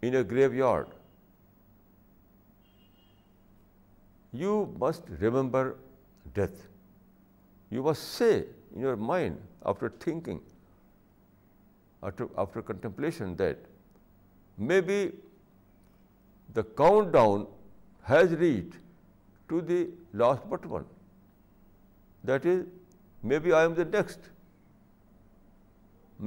[0.00, 0.88] in a graveyard,
[4.32, 5.76] you must remember
[6.34, 6.66] death.
[7.70, 8.44] You must say
[8.74, 10.40] in your mind, after thinking,
[12.02, 13.66] after contemplation that
[14.58, 15.06] may be
[16.48, 17.44] the countdown
[18.04, 18.74] has reach
[19.48, 19.84] to the
[20.14, 20.82] last but one
[22.24, 22.60] that is
[23.22, 24.28] maybe I am the next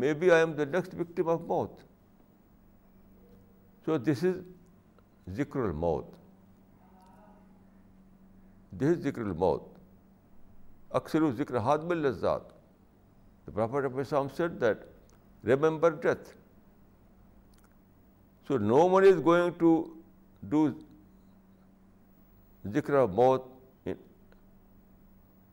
[0.00, 1.84] maybe I am the next victim of ماتھ
[3.88, 6.12] so this is ذکر موت
[8.72, 9.74] د از ذکر موت
[10.98, 12.50] اکثر وہ ذکر ہاتھ مل رہا زات
[13.48, 14.48] the proper
[14.60, 14.84] that
[15.46, 16.30] remember death
[18.50, 19.72] so no man is going to
[20.44, 20.68] do
[22.64, 23.44] ذکر موت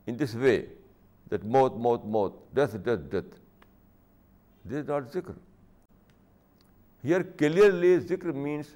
[0.07, 0.55] ان دس وے
[1.31, 3.35] دیٹ موت موت موت death death death
[4.65, 5.33] this is not ذکر
[7.03, 8.73] ہیئر کلیئرلی ذکر مینس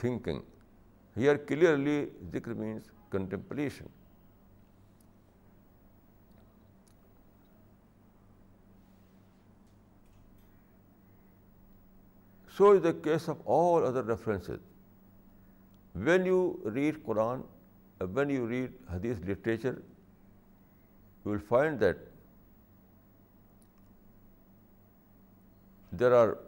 [0.00, 0.40] تھنکنگ
[1.16, 3.86] ہیئر کلیئرلی ذکر means contemplation
[12.56, 14.60] So is the case of all other references.
[15.92, 17.42] When you read Quran,
[18.18, 19.82] when you read Hadith literature,
[21.24, 21.98] you will find that
[25.92, 26.38] there are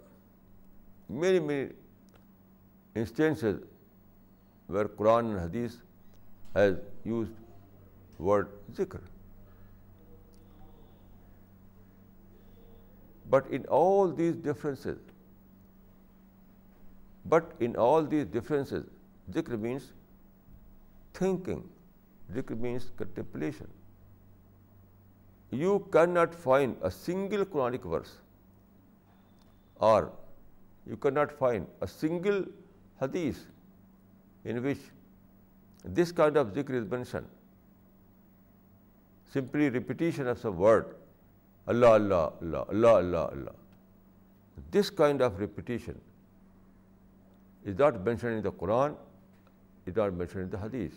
[1.10, 1.68] many
[2.94, 3.60] instances
[4.66, 5.76] where Quran and Hadith
[6.54, 6.76] has
[7.04, 8.48] used word
[8.72, 9.00] zikr.
[13.30, 14.98] But in all these differences,
[17.28, 18.84] but in all these differences
[19.34, 19.90] ذکر means
[21.12, 23.76] thinking ذکر means contemplation
[25.52, 28.16] you can not find a single Quranic verse
[29.80, 30.04] اور
[30.86, 32.42] you can not find a single
[33.00, 33.44] حدیث
[34.44, 34.90] in which
[35.84, 37.24] this kind of ذکر is mention
[39.32, 40.92] simply repetition of some word
[41.66, 44.70] Allah Allah Allah Allah Allah Allah
[44.72, 45.98] this kind of repetition
[47.64, 48.96] is not mentioned in the Quran,
[49.86, 50.94] is not mentioned in the Hadith.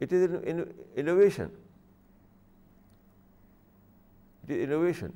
[0.00, 1.50] It is an innovation.
[4.46, 5.12] It is innovation.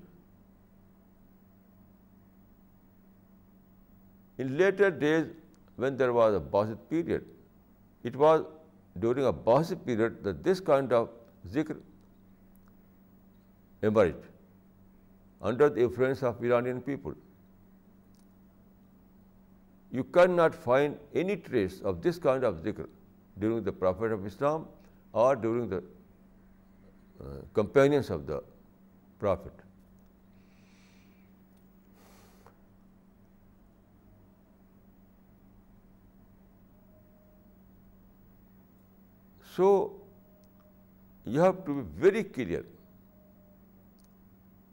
[4.39, 5.27] In later days,
[5.77, 7.25] when there was a Ba'athid period,
[8.03, 8.45] it was
[8.99, 11.09] during a Ba'athid period that this kind of
[11.51, 11.77] zikr
[13.83, 14.29] emerged
[15.41, 17.15] under the influence of Iranian people
[19.93, 22.87] you cannot find any trace of this kind of zikr
[23.39, 24.67] during the Prophet of Islam
[25.13, 28.43] or during the uh, companions of the
[29.19, 29.53] Prophet.
[39.55, 40.01] So,
[41.27, 42.65] you have to be very clear.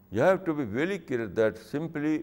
[0.10, 2.24] You have to be very clear that simply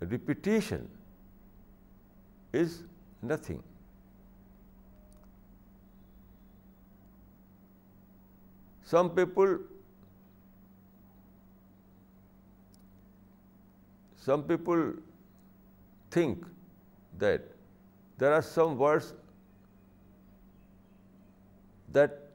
[0.00, 0.88] repetition
[2.52, 2.82] is
[3.22, 3.62] nothing.
[8.84, 9.58] Some people
[16.10, 16.44] think
[17.18, 17.42] that
[18.18, 19.14] there are some words
[21.92, 22.18] that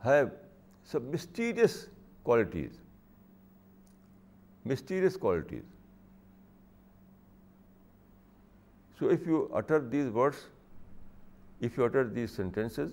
[0.00, 0.32] have
[0.84, 1.88] some mysterious
[5.16, 5.64] qualities.
[8.98, 10.44] So, if you utter these words,
[11.60, 12.92] if you utter these sentences,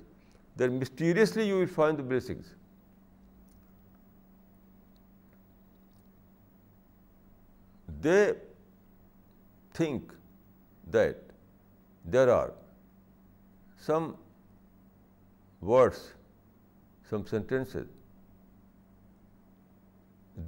[0.55, 2.55] then mysteriously you will find the blessings.
[8.01, 8.33] They
[9.73, 10.11] think
[10.89, 11.17] that
[12.03, 12.53] there are
[13.77, 14.15] some
[15.61, 16.13] words,
[17.09, 17.87] some sentences,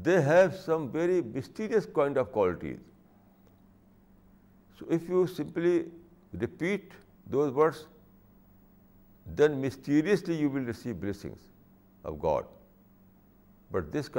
[0.02, 2.80] they have some very mysterious kind of qualities.
[4.80, 5.86] So, if you simply
[6.34, 6.92] repeat
[7.30, 7.86] those words,
[9.36, 11.40] then mysteriously you will receive blessings
[12.04, 12.46] of God.
[13.72, 14.10] But this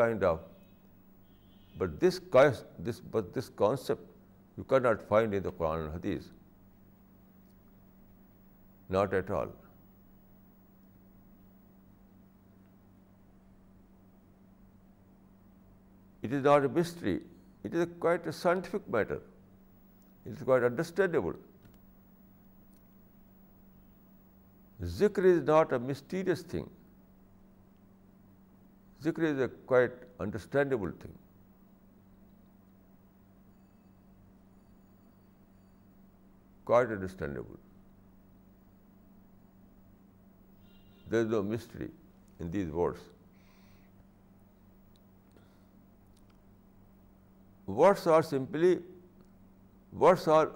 [3.51, 4.07] concept
[4.57, 6.31] you cannot find in the Quran and Hadith.
[8.89, 9.49] Not at all.
[16.23, 17.21] It is not a mystery.
[17.65, 19.21] It is quite a scientific matter.
[20.27, 21.33] It's quite understandable
[24.79, 26.65] zikr is not a mysterious thing
[29.01, 31.13] zikr is a quite understandable thing
[36.67, 37.55] quite understandable
[41.11, 41.87] there is no mystery
[42.41, 43.13] in these words
[47.69, 48.75] words are simply
[49.95, 50.51] Words are,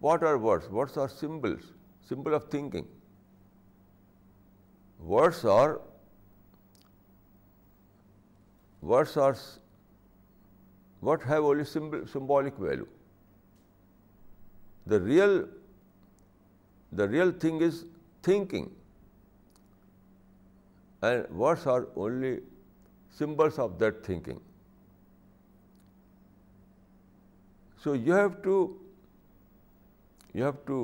[0.00, 0.68] what are words?
[0.68, 1.72] Words are symbols,
[2.06, 2.86] symbol of thinking.
[5.00, 5.80] Words are
[11.00, 11.22] what
[11.22, 12.86] have only symbolic value.
[14.86, 15.00] The
[15.00, 17.86] real thing is
[18.22, 18.70] thinking,
[21.02, 22.40] and words are only
[23.10, 24.40] symbols of that thinking.
[27.84, 28.56] So you have to
[30.34, 30.84] you have to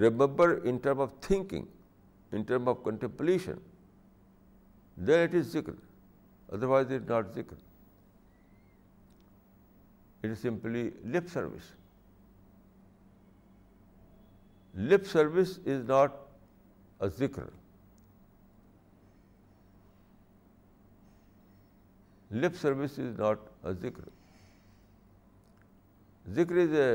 [0.00, 1.64] remember in term of thinking
[2.32, 3.58] in term of contemplation
[4.96, 5.72] then it is ذکر
[6.48, 7.56] otherwise it not ذکر
[10.22, 10.90] it is simply
[11.04, 11.72] lip service
[14.74, 16.12] lip service is not
[17.00, 17.48] a ذکر
[22.30, 24.08] lip service is not a ذکر
[26.32, 26.95] Zikr is a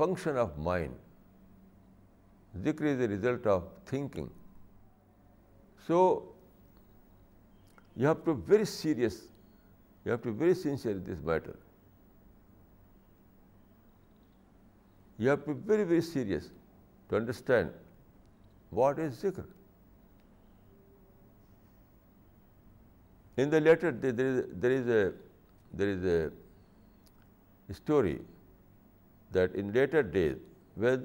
[0.00, 0.94] function of mind.
[2.62, 4.30] Zikr is a result of thinking.
[5.86, 6.28] So,
[7.96, 9.22] you have to be very serious,
[10.04, 11.56] you have to be very sincere in this matter.
[15.18, 16.50] You have to be very, very serious
[17.10, 17.70] to understand
[18.70, 19.44] what is zikr.
[23.36, 26.32] In the letter, there is a
[27.74, 28.20] story
[29.30, 30.36] that in later days
[30.76, 31.00] Veda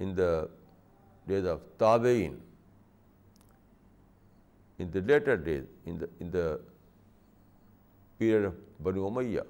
[0.00, 0.30] in the
[1.26, 2.38] days of تابعین
[4.78, 6.46] in the later days in the in the
[8.20, 8.52] period of
[8.82, 9.40] بنو امیہ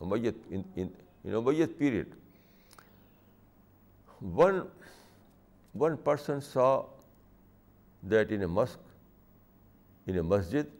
[0.00, 0.36] Amit
[0.50, 2.14] in Amit period
[4.20, 4.60] one
[5.74, 6.66] one person saw
[8.02, 8.92] that in a mosque
[10.06, 10.74] in a masjid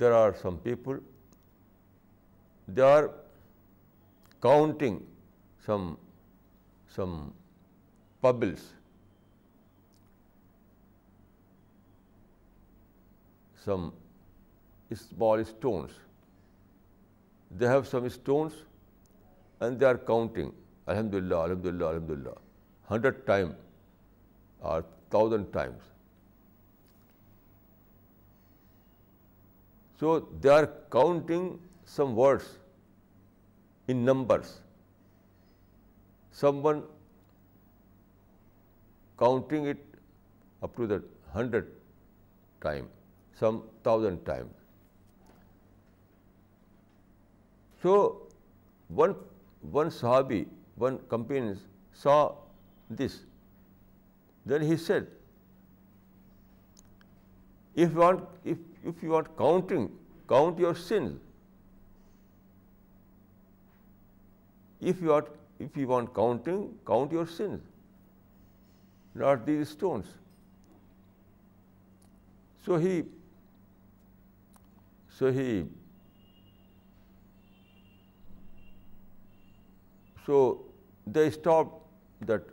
[0.00, 0.98] there are some people
[2.68, 3.04] they are
[4.42, 4.98] counting
[5.66, 5.94] some
[6.90, 7.28] some
[8.22, 8.62] pebbles
[13.58, 13.88] some
[14.90, 15.90] small stones
[17.50, 18.52] they have some stones
[19.60, 20.50] and they are counting
[20.86, 22.34] الحمد للہ الحمد للہ الحمد للہ
[22.88, 23.52] hundred time
[24.60, 24.80] are
[25.08, 25.90] thousand times
[30.02, 30.64] so they are
[30.88, 31.56] counting
[31.86, 32.56] some words
[33.88, 34.60] in numbers,
[36.30, 36.82] someone
[39.18, 39.78] counting it
[40.62, 41.72] up to the 100
[42.60, 42.88] time,
[43.38, 44.54] some 1,000 times.
[47.82, 48.28] So,
[48.88, 50.46] one Sahabi,
[50.76, 51.58] one companion
[51.92, 52.34] saw
[52.88, 53.20] this.
[54.46, 55.08] Then he said,
[57.74, 59.90] if you want counting,
[60.28, 61.18] count your sins.
[64.82, 65.28] If you art
[65.60, 70.06] if you want counting count your sins over these stones
[72.64, 73.00] so he
[75.18, 75.62] so he
[80.26, 80.42] so
[81.06, 81.66] they stop
[82.20, 82.50] that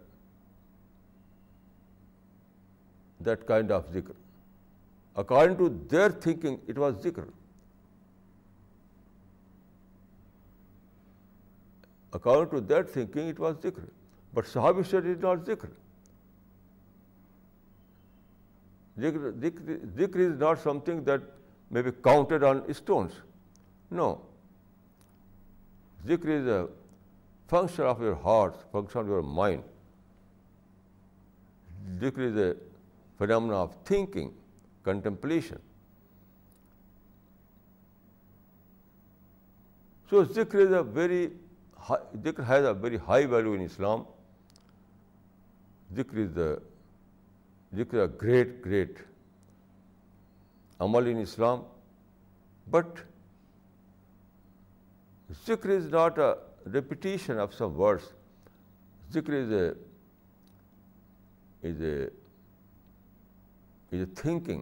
[3.19, 4.13] that kind of ذکر
[5.15, 7.23] according to their thinking it was zikr
[12.13, 13.85] according to that thinking it was zikr
[14.33, 15.23] but set is
[15.23, 15.69] not ذکر
[19.97, 21.21] ذکر is not something that
[21.71, 23.11] may be counted on stones
[23.91, 24.13] no
[26.07, 26.61] zikr is a
[27.49, 29.63] function of your heart function of your mind
[32.01, 32.51] zikr is a
[33.19, 34.29] phenomena of thinking
[34.85, 35.67] contemplation
[40.11, 41.27] so ذکر is a very
[42.23, 44.03] zikr has a very high value in Islam
[45.89, 46.53] zikr is دا
[47.71, 48.99] ذکر is a great great
[50.79, 51.61] عمل ان Islam
[52.67, 52.99] but
[55.47, 56.31] zikr is not a
[56.73, 58.11] repetition of some words
[59.13, 59.67] zikr is a
[61.69, 61.95] is a
[63.91, 64.61] is a thinking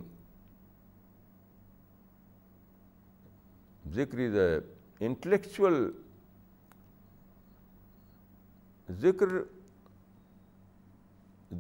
[3.95, 4.49] ذکر is a
[5.05, 5.89] intellectual
[8.89, 9.27] ذکر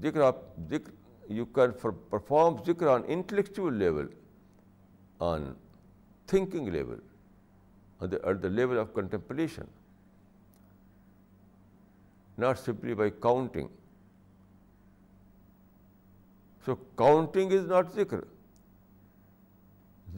[0.00, 0.35] ذکر آپ
[0.69, 1.71] ذکر you can
[2.09, 4.07] perform ذکر on intellectual level
[5.19, 5.51] on
[6.27, 6.99] thinking level
[8.01, 9.65] at the level of contemplation
[12.37, 13.67] not simply by counting
[16.65, 18.19] so counting is not ذکر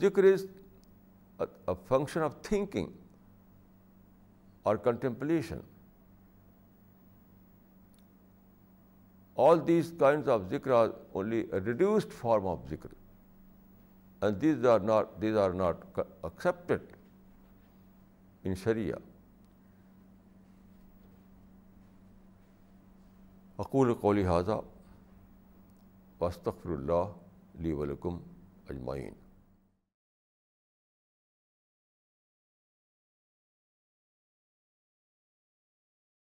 [0.00, 0.45] ذکر is
[1.87, 2.87] function of thinking
[4.63, 5.59] or contemplation
[9.39, 10.87] all these kind of ذکر are
[11.11, 12.93] only reduced form of ذکر
[14.21, 16.91] and these are not these are not accepted
[18.43, 18.97] in شریعہ
[23.59, 24.59] اقول کو لحاظہ
[26.21, 27.15] وصطفر اللہ
[27.59, 28.17] علی ولکم
[28.69, 29.13] اجمعین